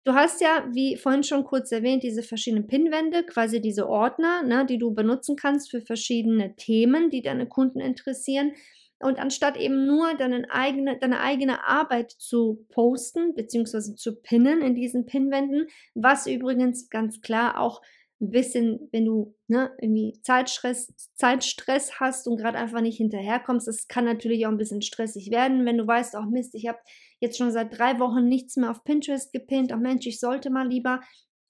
Du 0.06 0.14
hast 0.14 0.40
ja, 0.40 0.68
wie 0.70 0.96
vorhin 0.96 1.24
schon 1.24 1.42
kurz 1.42 1.72
erwähnt, 1.72 2.04
diese 2.04 2.22
verschiedenen 2.22 2.68
Pinwände, 2.68 3.24
quasi 3.24 3.60
diese 3.60 3.88
Ordner, 3.88 4.44
ne, 4.44 4.64
die 4.64 4.78
du 4.78 4.94
benutzen 4.94 5.34
kannst 5.34 5.68
für 5.68 5.80
verschiedene 5.80 6.54
Themen, 6.54 7.10
die 7.10 7.22
deine 7.22 7.48
Kunden 7.48 7.80
interessieren. 7.80 8.52
Und 9.00 9.18
anstatt 9.18 9.56
eben 9.56 9.84
nur 9.84 10.14
deine 10.14 10.48
eigene, 10.48 10.96
deine 10.96 11.18
eigene 11.18 11.66
Arbeit 11.66 12.12
zu 12.12 12.64
posten 12.70 13.34
bzw. 13.34 13.96
zu 13.96 14.14
pinnen 14.14 14.62
in 14.62 14.76
diesen 14.76 15.06
Pinwänden, 15.06 15.66
was 15.96 16.28
übrigens 16.28 16.88
ganz 16.88 17.20
klar 17.20 17.60
auch 17.60 17.82
ein 18.20 18.30
bisschen, 18.30 18.88
wenn 18.92 19.04
du 19.04 19.34
ne, 19.46 19.70
irgendwie 19.80 20.18
Zeitstress, 20.22 20.92
Zeitstress 21.14 22.00
hast 22.00 22.26
und 22.26 22.38
gerade 22.38 22.58
einfach 22.58 22.80
nicht 22.80 22.96
hinterherkommst, 22.96 23.68
das 23.68 23.88
kann 23.88 24.04
natürlich 24.04 24.46
auch 24.46 24.50
ein 24.50 24.56
bisschen 24.56 24.82
stressig 24.82 25.30
werden, 25.30 25.66
wenn 25.66 25.76
du 25.76 25.86
weißt, 25.86 26.16
auch 26.16 26.24
oh 26.26 26.30
Mist, 26.30 26.54
ich 26.54 26.66
habe 26.66 26.78
jetzt 27.20 27.36
schon 27.36 27.52
seit 27.52 27.78
drei 27.78 27.98
Wochen 27.98 28.26
nichts 28.26 28.56
mehr 28.56 28.70
auf 28.70 28.84
Pinterest 28.84 29.32
gepinnt. 29.32 29.72
Ach 29.72 29.78
Mensch, 29.78 30.06
ich 30.06 30.18
sollte 30.20 30.50
mal 30.50 30.68
lieber. 30.68 31.00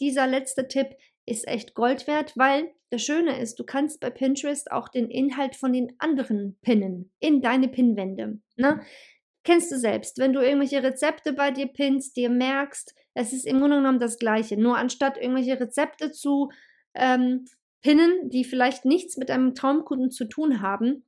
Dieser 0.01 0.27
letzte 0.27 0.67
Tipp 0.67 0.89
ist 1.25 1.47
echt 1.47 1.75
Gold 1.75 2.07
wert, 2.07 2.37
weil 2.37 2.73
das 2.91 3.03
Schöne 3.03 3.39
ist, 3.41 3.59
du 3.59 3.65
kannst 3.65 4.01
bei 4.01 4.11
Pinterest 4.11 4.71
auch 4.71 4.89
den 4.89 5.11
Inhalt 5.11 5.57
von 5.57 5.73
den 5.73 5.95
anderen 5.99 6.59
pinnen 6.63 7.13
in 7.19 7.43
deine 7.43 7.69
Pinwände. 7.69 8.41
Ne? 8.57 8.81
Kennst 9.43 9.71
du 9.73 9.79
selbst, 9.79 10.19
wenn 10.19 10.33
du 10.33 10.41
irgendwelche 10.41 10.83
Rezepte 10.83 11.33
bei 11.33 11.51
dir 11.51 11.67
pinnst, 11.67 12.17
dir 12.17 12.31
merkst, 12.31 12.95
es 13.17 13.33
ist 13.33 13.47
im 13.47 13.61
Grunde 13.61 13.77
genommen 13.79 13.99
das 13.99 14.19
Gleiche. 14.19 14.57
Nur 14.57 14.77
anstatt 14.77 15.17
irgendwelche 15.17 15.59
Rezepte 15.59 16.13
zu 16.13 16.51
ähm, 16.95 17.47
pinnen, 17.81 18.29
die 18.29 18.45
vielleicht 18.45 18.85
nichts 18.85 19.17
mit 19.17 19.31
einem 19.31 19.55
Traumkunden 19.55 20.11
zu 20.11 20.27
tun 20.27 20.61
haben, 20.61 21.07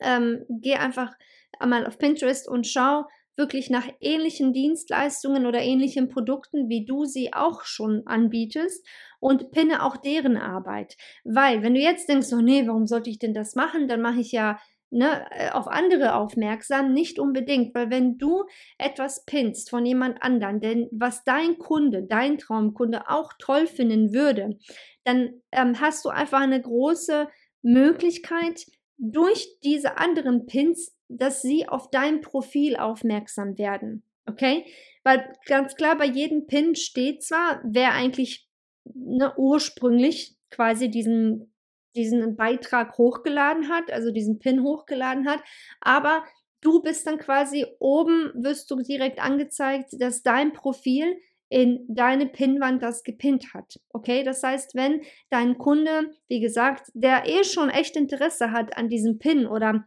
ähm, 0.00 0.44
geh 0.48 0.74
einfach 0.74 1.14
einmal 1.58 1.86
auf 1.86 1.98
Pinterest 1.98 2.46
und 2.48 2.66
schau, 2.66 3.06
wirklich 3.36 3.70
nach 3.70 3.88
ähnlichen 4.00 4.52
Dienstleistungen 4.52 5.46
oder 5.46 5.60
ähnlichen 5.60 6.08
Produkten, 6.08 6.68
wie 6.68 6.84
du 6.84 7.04
sie 7.04 7.32
auch 7.32 7.62
schon 7.64 8.06
anbietest 8.06 8.84
und 9.20 9.50
pinne 9.52 9.84
auch 9.84 9.96
deren 9.96 10.36
Arbeit. 10.36 10.96
Weil, 11.24 11.62
wenn 11.62 11.74
du 11.74 11.80
jetzt 11.80 12.08
denkst, 12.08 12.28
oh 12.32 12.42
nee, 12.42 12.66
warum 12.66 12.86
sollte 12.86 13.10
ich 13.10 13.20
denn 13.20 13.34
das 13.34 13.54
machen? 13.54 13.88
Dann 13.88 14.02
mache 14.02 14.20
ich 14.20 14.32
ja 14.32 14.58
ne, 14.90 15.26
äh, 15.30 15.50
auf 15.50 15.68
andere 15.68 16.14
aufmerksam, 16.14 16.92
nicht 16.92 17.18
unbedingt, 17.18 17.74
weil 17.74 17.90
wenn 17.90 18.18
du 18.18 18.44
etwas 18.78 19.24
pinnst 19.24 19.70
von 19.70 19.84
jemand 19.84 20.22
anderen, 20.22 20.60
denn 20.60 20.88
was 20.90 21.24
dein 21.24 21.58
Kunde, 21.58 22.04
dein 22.04 22.38
Traumkunde 22.38 23.08
auch 23.08 23.32
toll 23.38 23.66
finden 23.66 24.12
würde, 24.12 24.58
dann 25.04 25.40
ähm, 25.52 25.80
hast 25.80 26.04
du 26.04 26.10
einfach 26.10 26.40
eine 26.40 26.60
große 26.60 27.28
Möglichkeit, 27.62 28.66
durch 29.00 29.46
diese 29.62 29.96
anderen 29.96 30.46
Pins 30.46 30.98
dass 31.08 31.42
sie 31.42 31.68
auf 31.68 31.90
dein 31.90 32.20
Profil 32.20 32.76
aufmerksam 32.76 33.58
werden. 33.58 34.04
Okay? 34.26 34.66
Weil 35.04 35.32
ganz 35.46 35.74
klar, 35.74 35.96
bei 35.96 36.04
jedem 36.04 36.46
Pin 36.46 36.74
steht 36.74 37.22
zwar, 37.22 37.60
wer 37.64 37.92
eigentlich 37.92 38.46
ne, 38.84 39.32
ursprünglich 39.36 40.36
quasi 40.50 40.90
diesen, 40.90 41.52
diesen 41.98 42.36
Beitrag 42.36 42.96
hochgeladen 42.98 43.68
hat, 43.68 43.90
also 43.92 44.10
diesen 44.10 44.38
Pin 44.38 44.62
hochgeladen 44.62 45.28
hat, 45.28 45.42
aber 45.80 46.24
du 46.60 46.82
bist 46.82 47.06
dann 47.06 47.18
quasi 47.18 47.66
oben, 47.78 48.32
wirst 48.34 48.70
du 48.70 48.76
direkt 48.76 49.22
angezeigt, 49.22 49.90
dass 49.98 50.22
dein 50.22 50.52
Profil 50.52 51.16
in 51.50 51.84
deine 51.88 52.26
Pinwand 52.26 52.82
das 52.82 53.02
gepinnt 53.02 53.54
hat. 53.54 53.80
Okay, 53.90 54.22
das 54.22 54.42
heißt, 54.42 54.74
wenn 54.74 55.00
dein 55.30 55.56
Kunde, 55.56 56.10
wie 56.28 56.40
gesagt, 56.40 56.90
der 56.94 57.26
eh 57.26 57.44
schon 57.44 57.70
echt 57.70 57.96
Interesse 57.96 58.52
hat 58.52 58.76
an 58.76 58.88
diesem 58.88 59.18
Pin 59.18 59.46
oder 59.46 59.86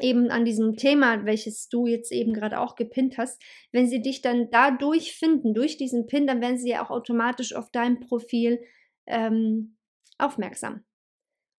eben 0.00 0.30
an 0.30 0.44
diesem 0.44 0.76
Thema, 0.76 1.24
welches 1.24 1.68
du 1.68 1.86
jetzt 1.86 2.12
eben 2.12 2.32
gerade 2.32 2.60
auch 2.60 2.76
gepinnt 2.76 3.18
hast, 3.18 3.42
wenn 3.72 3.88
sie 3.88 4.00
dich 4.00 4.20
dann 4.22 4.50
dadurch 4.50 5.14
finden, 5.14 5.54
durch 5.54 5.76
diesen 5.76 6.06
Pin, 6.06 6.26
dann 6.26 6.40
werden 6.40 6.58
sie 6.58 6.70
ja 6.70 6.84
auch 6.84 6.90
automatisch 6.90 7.54
auf 7.54 7.70
dein 7.70 8.00
Profil 8.00 8.60
ähm, 9.06 9.76
aufmerksam. 10.18 10.84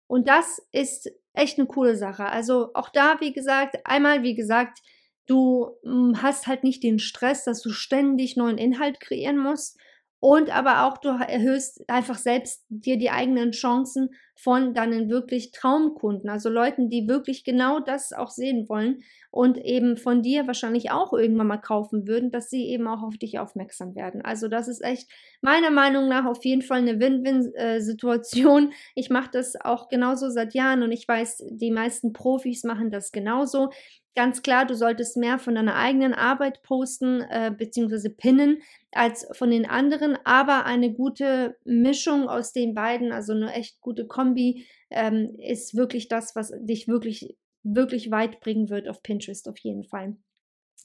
Und 0.09 0.27
das 0.27 0.61
ist 0.73 1.11
echt 1.35 1.59
eine 1.59 1.69
coole 1.69 1.97
Sache. 1.97 2.27
Also 2.27 2.71
auch 2.75 2.89
da, 2.89 3.21
wie 3.21 3.33
gesagt, 3.33 3.77
einmal, 3.85 4.25
wie 4.25 4.35
gesagt, 4.35 4.81
du 5.27 5.71
hm, 5.85 6.21
hast 6.21 6.49
halt 6.49 6.65
nicht 6.65 6.83
den 6.83 6.99
Stress, 6.99 7.45
dass 7.45 7.63
du 7.63 7.71
ständig 7.71 8.37
neuen 8.37 8.59
Inhalt 8.59 8.99
kreieren 8.99 9.39
musst 9.39 9.79
und 10.21 10.51
aber 10.55 10.85
auch 10.85 10.99
du 10.99 11.09
erhöhst 11.09 11.89
einfach 11.89 12.19
selbst 12.19 12.65
dir 12.69 12.99
die 12.99 13.11
eigenen 13.11 13.53
Chancen 13.53 14.11
von 14.35 14.73
deinen 14.75 15.11
wirklich 15.11 15.51
Traumkunden, 15.51 16.31
also 16.31 16.49
Leuten, 16.49 16.89
die 16.89 17.09
wirklich 17.09 17.45
genau 17.45 17.81
das 17.81 18.13
auch 18.13 18.31
sehen 18.31 18.69
wollen 18.69 19.03
und 19.31 19.59
eben 19.59 19.97
von 19.97 20.23
dir 20.23 20.47
wahrscheinlich 20.47 20.91
auch 20.91 21.13
irgendwann 21.13 21.49
mal 21.49 21.59
kaufen 21.59 22.07
würden, 22.07 22.31
dass 22.31 22.49
sie 22.51 22.69
eben 22.69 22.87
auch 22.87 23.03
auf 23.03 23.17
dich 23.17 23.39
aufmerksam 23.39 23.95
werden. 23.95 24.23
Also 24.23 24.49
das 24.49 24.69
ist 24.69 24.83
echt 24.83 25.11
meiner 25.41 25.71
Meinung 25.71 26.09
nach 26.09 26.25
auf 26.25 26.45
jeden 26.45 26.63
Fall 26.63 26.79
eine 26.79 27.01
Win-Win-Situation. 27.01 28.73
Ich 28.95 29.11
mache 29.11 29.31
das 29.33 29.61
auch 29.61 29.89
genauso 29.89 30.31
seit 30.31 30.55
Jahren 30.55 30.83
und 30.83 30.93
ich 30.93 31.07
weiß, 31.07 31.45
die 31.51 31.71
meisten 31.73 32.13
Profis 32.13 32.65
machen 32.65 32.91
das 32.91 33.13
genauso. 33.13 33.71
Ganz 34.19 34.43
klar, 34.43 34.67
du 34.67 34.75
solltest 34.75 35.17
mehr 35.17 35.39
von 35.39 35.55
deiner 35.55 35.77
eigenen 35.77 36.13
Arbeit 36.13 36.65
posten 36.65 37.21
äh, 37.21 37.53
bzw. 37.57 38.09
pinnen 38.09 38.61
als 38.91 39.29
von 39.31 39.49
den 39.49 39.65
anderen, 39.65 40.19
aber 40.25 40.67
eine 40.67 40.93
gute 40.93 41.57
Mischung 41.63 42.29
aus 42.29 42.53
den 42.53 42.75
beiden, 42.75 43.13
also 43.13 43.33
eine 43.33 43.53
echt 43.53 43.81
gute 43.81 44.09
Kombi, 44.09 44.67
ähm, 44.91 45.37
ist 45.39 45.77
wirklich 45.77 46.09
das, 46.09 46.35
was 46.35 46.53
dich 46.59 46.89
wirklich, 46.89 47.37
wirklich 47.63 48.11
weit 48.11 48.41
bringen 48.41 48.71
wird 48.71 48.89
auf 48.89 49.05
Pinterest 49.05 49.49
auf 49.49 49.59
jeden 49.59 49.85
Fall. 49.85 50.17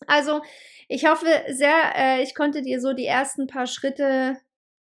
Also, 0.06 0.42
ich 0.88 1.08
hoffe 1.08 1.26
sehr, 1.50 1.74
äh, 1.96 2.22
ich 2.22 2.36
konnte 2.36 2.62
dir 2.62 2.80
so 2.80 2.94
die 2.94 3.08
ersten 3.08 3.48
paar 3.48 3.66
Schritte 3.66 4.38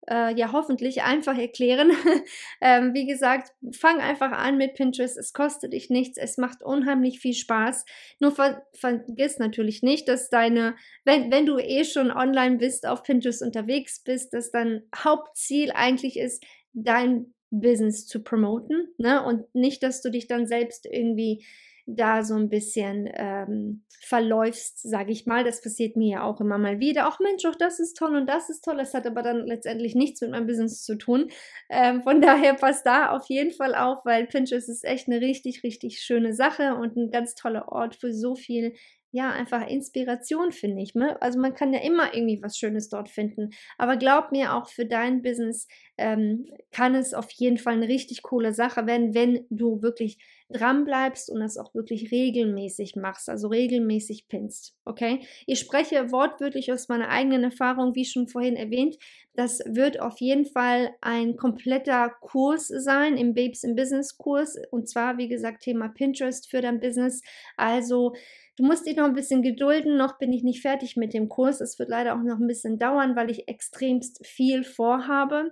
äh, 0.09 0.33
ja 0.35 0.51
hoffentlich 0.51 1.03
einfach 1.03 1.37
erklären. 1.37 1.91
ähm, 2.61 2.93
wie 2.93 3.05
gesagt, 3.05 3.51
fang 3.71 3.99
einfach 3.99 4.31
an 4.31 4.57
mit 4.57 4.75
Pinterest. 4.75 5.17
Es 5.17 5.33
kostet 5.33 5.73
dich 5.73 5.89
nichts. 5.89 6.17
Es 6.17 6.37
macht 6.37 6.63
unheimlich 6.63 7.19
viel 7.19 7.33
Spaß. 7.33 7.85
Nur 8.19 8.31
ver 8.31 8.63
vergiss 8.73 9.39
natürlich 9.39 9.83
nicht, 9.83 10.07
dass 10.07 10.29
deine, 10.29 10.75
wenn, 11.05 11.31
wenn 11.31 11.45
du 11.45 11.57
eh 11.57 11.83
schon 11.83 12.11
online 12.11 12.57
bist, 12.57 12.85
auf 12.87 13.03
Pinterest 13.03 13.41
unterwegs 13.41 14.01
bist, 14.01 14.33
dass 14.33 14.51
dein 14.51 14.83
Hauptziel 14.95 15.71
eigentlich 15.71 16.17
ist, 16.17 16.43
dein 16.73 17.33
Business 17.49 18.07
zu 18.07 18.23
promoten. 18.23 18.89
Ne? 18.97 19.23
Und 19.23 19.53
nicht, 19.53 19.83
dass 19.83 20.01
du 20.01 20.09
dich 20.09 20.27
dann 20.27 20.47
selbst 20.47 20.87
irgendwie 20.89 21.45
da 21.85 22.23
so 22.23 22.35
ein 22.35 22.49
bisschen 22.49 23.09
ähm, 23.13 23.83
verläufst, 24.01 24.81
sage 24.81 25.11
ich 25.11 25.25
mal. 25.25 25.43
Das 25.43 25.61
passiert 25.61 25.97
mir 25.97 26.09
ja 26.09 26.23
auch 26.23 26.39
immer 26.39 26.57
mal 26.57 26.79
wieder. 26.79 27.07
Auch 27.07 27.19
Mensch, 27.19 27.45
auch 27.45 27.55
das 27.55 27.79
ist 27.79 27.95
toll 27.95 28.15
und 28.15 28.27
das 28.27 28.49
ist 28.49 28.63
toll. 28.63 28.77
Das 28.77 28.93
hat 28.93 29.05
aber 29.05 29.21
dann 29.21 29.45
letztendlich 29.45 29.95
nichts 29.95 30.21
mit 30.21 30.31
meinem 30.31 30.47
Business 30.47 30.83
zu 30.83 30.97
tun. 30.97 31.29
Ähm, 31.69 32.01
von 32.01 32.21
daher 32.21 32.53
passt 32.53 32.85
da 32.85 33.11
auf 33.11 33.25
jeden 33.27 33.51
Fall 33.51 33.75
auf, 33.75 34.05
weil 34.05 34.27
Pinterest 34.27 34.69
ist 34.69 34.85
echt 34.85 35.07
eine 35.07 35.19
richtig, 35.19 35.63
richtig 35.63 35.99
schöne 35.99 36.33
Sache 36.33 36.75
und 36.75 36.95
ein 36.95 37.11
ganz 37.11 37.35
toller 37.35 37.69
Ort 37.69 37.95
für 37.95 38.13
so 38.13 38.35
viel 38.35 38.73
ja, 39.15 39.29
einfach 39.29 39.67
Inspiration, 39.67 40.51
finde 40.51 40.81
ich. 40.81 40.95
Ne? 40.95 41.21
Also 41.21 41.39
man 41.39 41.53
kann 41.53 41.71
ja 41.71 41.81
immer 41.81 42.15
irgendwie 42.15 42.41
was 42.41 42.57
Schönes 42.57 42.89
dort 42.89 43.09
finden. 43.09 43.51
Aber 43.77 43.95
glaub 43.95 44.31
mir, 44.31 44.55
auch 44.55 44.67
für 44.67 44.87
dein 44.87 45.21
Business 45.21 45.67
ähm, 45.97 46.47
kann 46.71 46.95
es 46.95 47.13
auf 47.13 47.29
jeden 47.31 47.57
Fall 47.57 47.73
eine 47.73 47.87
richtig 47.87 48.23
coole 48.23 48.53
Sache 48.53 48.87
werden, 48.87 49.13
wenn 49.13 49.45
du 49.49 49.81
wirklich 49.81 50.17
dran 50.49 50.85
bleibst 50.85 51.29
und 51.29 51.39
das 51.39 51.57
auch 51.57 51.73
wirklich 51.73 52.11
regelmäßig 52.11 52.95
machst, 52.95 53.29
also 53.29 53.47
regelmäßig 53.47 54.27
pinst. 54.27 54.75
Okay? 54.85 55.21
Ich 55.45 55.59
spreche 55.59 56.11
wortwörtlich 56.11 56.71
aus 56.71 56.89
meiner 56.89 57.09
eigenen 57.09 57.43
Erfahrung, 57.43 57.95
wie 57.95 58.05
schon 58.05 58.27
vorhin 58.27 58.55
erwähnt. 58.55 58.97
Das 59.35 59.61
wird 59.65 59.99
auf 59.99 60.19
jeden 60.19 60.45
Fall 60.45 60.91
ein 61.01 61.37
kompletter 61.37 62.09
Kurs 62.21 62.67
sein 62.67 63.17
im 63.17 63.33
Babes 63.33 63.63
in 63.63 63.75
Business 63.75 64.17
Kurs 64.17 64.57
und 64.71 64.87
zwar, 64.87 65.17
wie 65.17 65.27
gesagt, 65.27 65.63
Thema 65.63 65.89
Pinterest 65.89 66.49
für 66.49 66.61
dein 66.61 66.79
Business. 66.79 67.21
Also, 67.57 68.13
Du 68.55 68.63
musst 68.63 68.85
dich 68.85 68.95
noch 68.95 69.05
ein 69.05 69.15
bisschen 69.15 69.41
gedulden, 69.41 69.97
noch 69.97 70.19
bin 70.19 70.31
ich 70.31 70.43
nicht 70.43 70.61
fertig 70.61 70.95
mit 70.95 71.15
dem 71.15 71.27
Kurs. 71.27 71.59
Es 71.59 71.79
wird 71.79 71.89
leider 71.89 72.13
auch 72.13 72.21
noch 72.21 72.39
ein 72.39 72.45
bisschen 72.45 72.77
dauern, 72.77 73.15
weil 73.15 73.31
ich 73.31 73.47
extremst 73.47 74.23
viel 74.27 74.63
vorhabe. 74.63 75.51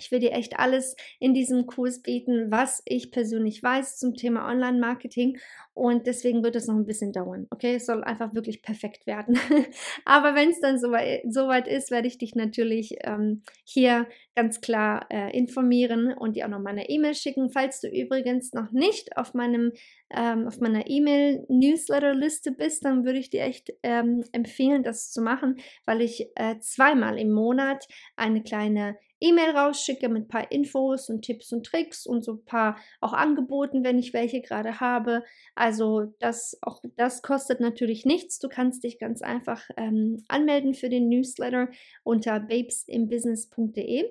Ich 0.00 0.10
will 0.10 0.18
dir 0.18 0.32
echt 0.32 0.58
alles 0.58 0.96
in 1.18 1.34
diesem 1.34 1.66
Kurs 1.66 2.00
bieten, 2.00 2.50
was 2.50 2.82
ich 2.86 3.10
persönlich 3.10 3.62
weiß 3.62 3.98
zum 3.98 4.14
Thema 4.14 4.48
Online-Marketing. 4.48 5.38
Und 5.74 6.06
deswegen 6.06 6.42
wird 6.42 6.56
es 6.56 6.66
noch 6.66 6.74
ein 6.74 6.86
bisschen 6.86 7.12
dauern. 7.12 7.46
Okay, 7.50 7.74
es 7.74 7.86
soll 7.86 8.02
einfach 8.02 8.34
wirklich 8.34 8.62
perfekt 8.62 9.06
werden. 9.06 9.38
Aber 10.04 10.34
wenn 10.34 10.50
es 10.50 10.60
dann 10.60 10.78
soweit, 10.78 11.68
ist, 11.68 11.90
werde 11.90 12.08
ich 12.08 12.18
dich 12.18 12.34
natürlich 12.34 12.96
ähm, 13.04 13.42
hier 13.64 14.06
ganz 14.34 14.60
klar 14.60 15.06
äh, 15.10 15.36
informieren 15.36 16.12
und 16.12 16.36
dir 16.36 16.46
auch 16.46 16.50
noch 16.50 16.60
meine 16.60 16.88
E-Mail 16.88 17.14
schicken. 17.14 17.50
Falls 17.50 17.80
du 17.80 17.88
übrigens 17.88 18.52
noch 18.52 18.72
nicht 18.72 19.16
auf 19.16 19.34
meinem 19.34 19.72
ähm, 20.10 20.48
auf 20.48 20.60
meiner 20.60 20.88
E-Mail-Newsletter-Liste 20.88 22.52
bist, 22.52 22.84
dann 22.84 23.04
würde 23.04 23.18
ich 23.18 23.30
dir 23.30 23.42
echt 23.42 23.72
ähm, 23.82 24.24
empfehlen, 24.32 24.82
das 24.82 25.10
zu 25.12 25.22
machen, 25.22 25.56
weil 25.86 26.00
ich 26.00 26.28
äh, 26.34 26.58
zweimal 26.58 27.18
im 27.18 27.30
Monat 27.30 27.86
eine 28.16 28.42
kleine 28.42 28.96
E-Mail 29.20 29.50
rausschicke 29.50 30.08
mit 30.08 30.24
ein 30.24 30.28
paar 30.28 30.50
Infos 30.50 31.08
und 31.08 31.22
Tipps 31.22 31.52
und 31.52 31.64
Tricks 31.64 32.06
und 32.06 32.24
so 32.24 32.32
ein 32.32 32.44
paar 32.44 32.78
auch 33.00 33.12
Angeboten, 33.12 33.84
wenn 33.84 33.98
ich 33.98 34.12
welche 34.12 34.40
gerade 34.40 34.80
habe. 34.80 35.24
Also 35.54 36.14
das 36.18 36.58
auch 36.62 36.82
das 36.96 37.22
kostet 37.22 37.60
natürlich 37.60 38.04
nichts. 38.04 38.38
Du 38.38 38.48
kannst 38.48 38.84
dich 38.84 38.98
ganz 38.98 39.22
einfach 39.22 39.62
ähm, 39.76 40.24
anmelden 40.28 40.74
für 40.74 40.88
den 40.88 41.08
Newsletter 41.08 41.68
unter 42.02 42.40
babesimbusiness.de. 42.40 44.10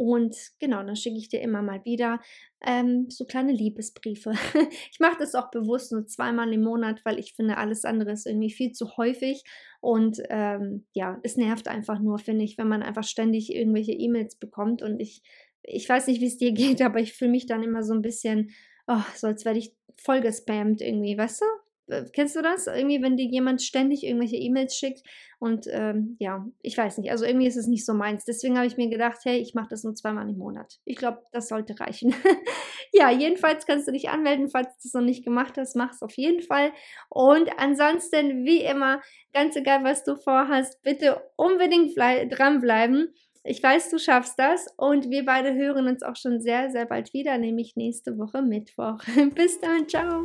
Und 0.00 0.34
genau, 0.58 0.82
dann 0.82 0.96
schicke 0.96 1.18
ich 1.18 1.28
dir 1.28 1.42
immer 1.42 1.60
mal 1.60 1.84
wieder 1.84 2.20
ähm, 2.66 3.10
so 3.10 3.26
kleine 3.26 3.52
Liebesbriefe. 3.52 4.32
ich 4.90 4.98
mache 4.98 5.18
das 5.18 5.34
auch 5.34 5.50
bewusst 5.50 5.92
nur 5.92 6.06
zweimal 6.06 6.50
im 6.54 6.62
Monat, 6.62 7.04
weil 7.04 7.18
ich 7.18 7.34
finde, 7.34 7.58
alles 7.58 7.84
andere 7.84 8.12
ist 8.12 8.26
irgendwie 8.26 8.50
viel 8.50 8.72
zu 8.72 8.96
häufig. 8.96 9.44
Und 9.82 10.22
ähm, 10.30 10.86
ja, 10.94 11.20
es 11.22 11.36
nervt 11.36 11.68
einfach 11.68 12.00
nur, 12.00 12.18
finde 12.18 12.46
ich, 12.46 12.56
wenn 12.56 12.66
man 12.66 12.82
einfach 12.82 13.04
ständig 13.04 13.54
irgendwelche 13.54 13.92
E-Mails 13.92 14.36
bekommt. 14.36 14.80
Und 14.80 15.00
ich, 15.00 15.22
ich 15.62 15.86
weiß 15.86 16.06
nicht, 16.06 16.22
wie 16.22 16.28
es 16.28 16.38
dir 16.38 16.52
geht, 16.54 16.80
aber 16.80 17.00
ich 17.00 17.12
fühle 17.12 17.32
mich 17.32 17.44
dann 17.44 17.62
immer 17.62 17.82
so 17.82 17.92
ein 17.92 18.00
bisschen, 18.00 18.52
oh, 18.86 19.02
so 19.14 19.26
als 19.26 19.44
werde 19.44 19.58
ich 19.58 19.76
voll 19.98 20.22
gespammt 20.22 20.80
irgendwie, 20.80 21.18
weißt 21.18 21.42
du? 21.42 21.44
Äh, 21.90 22.04
kennst 22.12 22.36
du 22.36 22.42
das? 22.42 22.66
Irgendwie, 22.66 23.02
wenn 23.02 23.16
dir 23.16 23.26
jemand 23.26 23.62
ständig 23.62 24.04
irgendwelche 24.04 24.36
E-Mails 24.36 24.76
schickt 24.76 25.02
und 25.40 25.66
ähm, 25.70 26.16
ja, 26.18 26.46
ich 26.60 26.76
weiß 26.76 26.98
nicht. 26.98 27.10
Also 27.10 27.24
irgendwie 27.24 27.46
ist 27.46 27.56
es 27.56 27.66
nicht 27.66 27.86
so 27.86 27.94
meins. 27.94 28.24
Deswegen 28.26 28.56
habe 28.56 28.66
ich 28.66 28.76
mir 28.76 28.90
gedacht, 28.90 29.18
hey, 29.24 29.38
ich 29.38 29.54
mache 29.54 29.68
das 29.70 29.84
nur 29.84 29.94
zweimal 29.94 30.28
im 30.28 30.36
Monat. 30.36 30.78
Ich 30.84 30.96
glaube, 30.96 31.22
das 31.32 31.48
sollte 31.48 31.80
reichen. 31.80 32.14
ja, 32.92 33.10
jedenfalls 33.10 33.66
kannst 33.66 33.88
du 33.88 33.92
dich 33.92 34.10
anmelden, 34.10 34.48
falls 34.48 34.68
du 34.68 34.88
es 34.88 34.92
noch 34.92 35.00
nicht 35.00 35.24
gemacht 35.24 35.56
hast, 35.56 35.76
mach 35.76 35.92
es 35.92 36.02
auf 36.02 36.12
jeden 36.12 36.42
Fall. 36.42 36.72
Und 37.08 37.48
ansonsten, 37.56 38.44
wie 38.44 38.62
immer, 38.62 39.00
ganz 39.32 39.56
egal, 39.56 39.82
was 39.82 40.04
du 40.04 40.16
vorhast, 40.16 40.82
bitte 40.82 41.22
unbedingt 41.36 41.96
dranbleiben. 41.96 43.14
Ich 43.42 43.62
weiß, 43.62 43.88
du 43.88 43.98
schaffst 43.98 44.38
das 44.38 44.66
und 44.76 45.08
wir 45.08 45.24
beide 45.24 45.54
hören 45.54 45.88
uns 45.88 46.02
auch 46.02 46.16
schon 46.16 46.42
sehr, 46.42 46.70
sehr 46.70 46.84
bald 46.84 47.14
wieder, 47.14 47.38
nämlich 47.38 47.74
nächste 47.74 48.18
Woche 48.18 48.42
Mittwoch. 48.42 48.98
Bis 49.34 49.58
dann, 49.60 49.88
ciao 49.88 50.24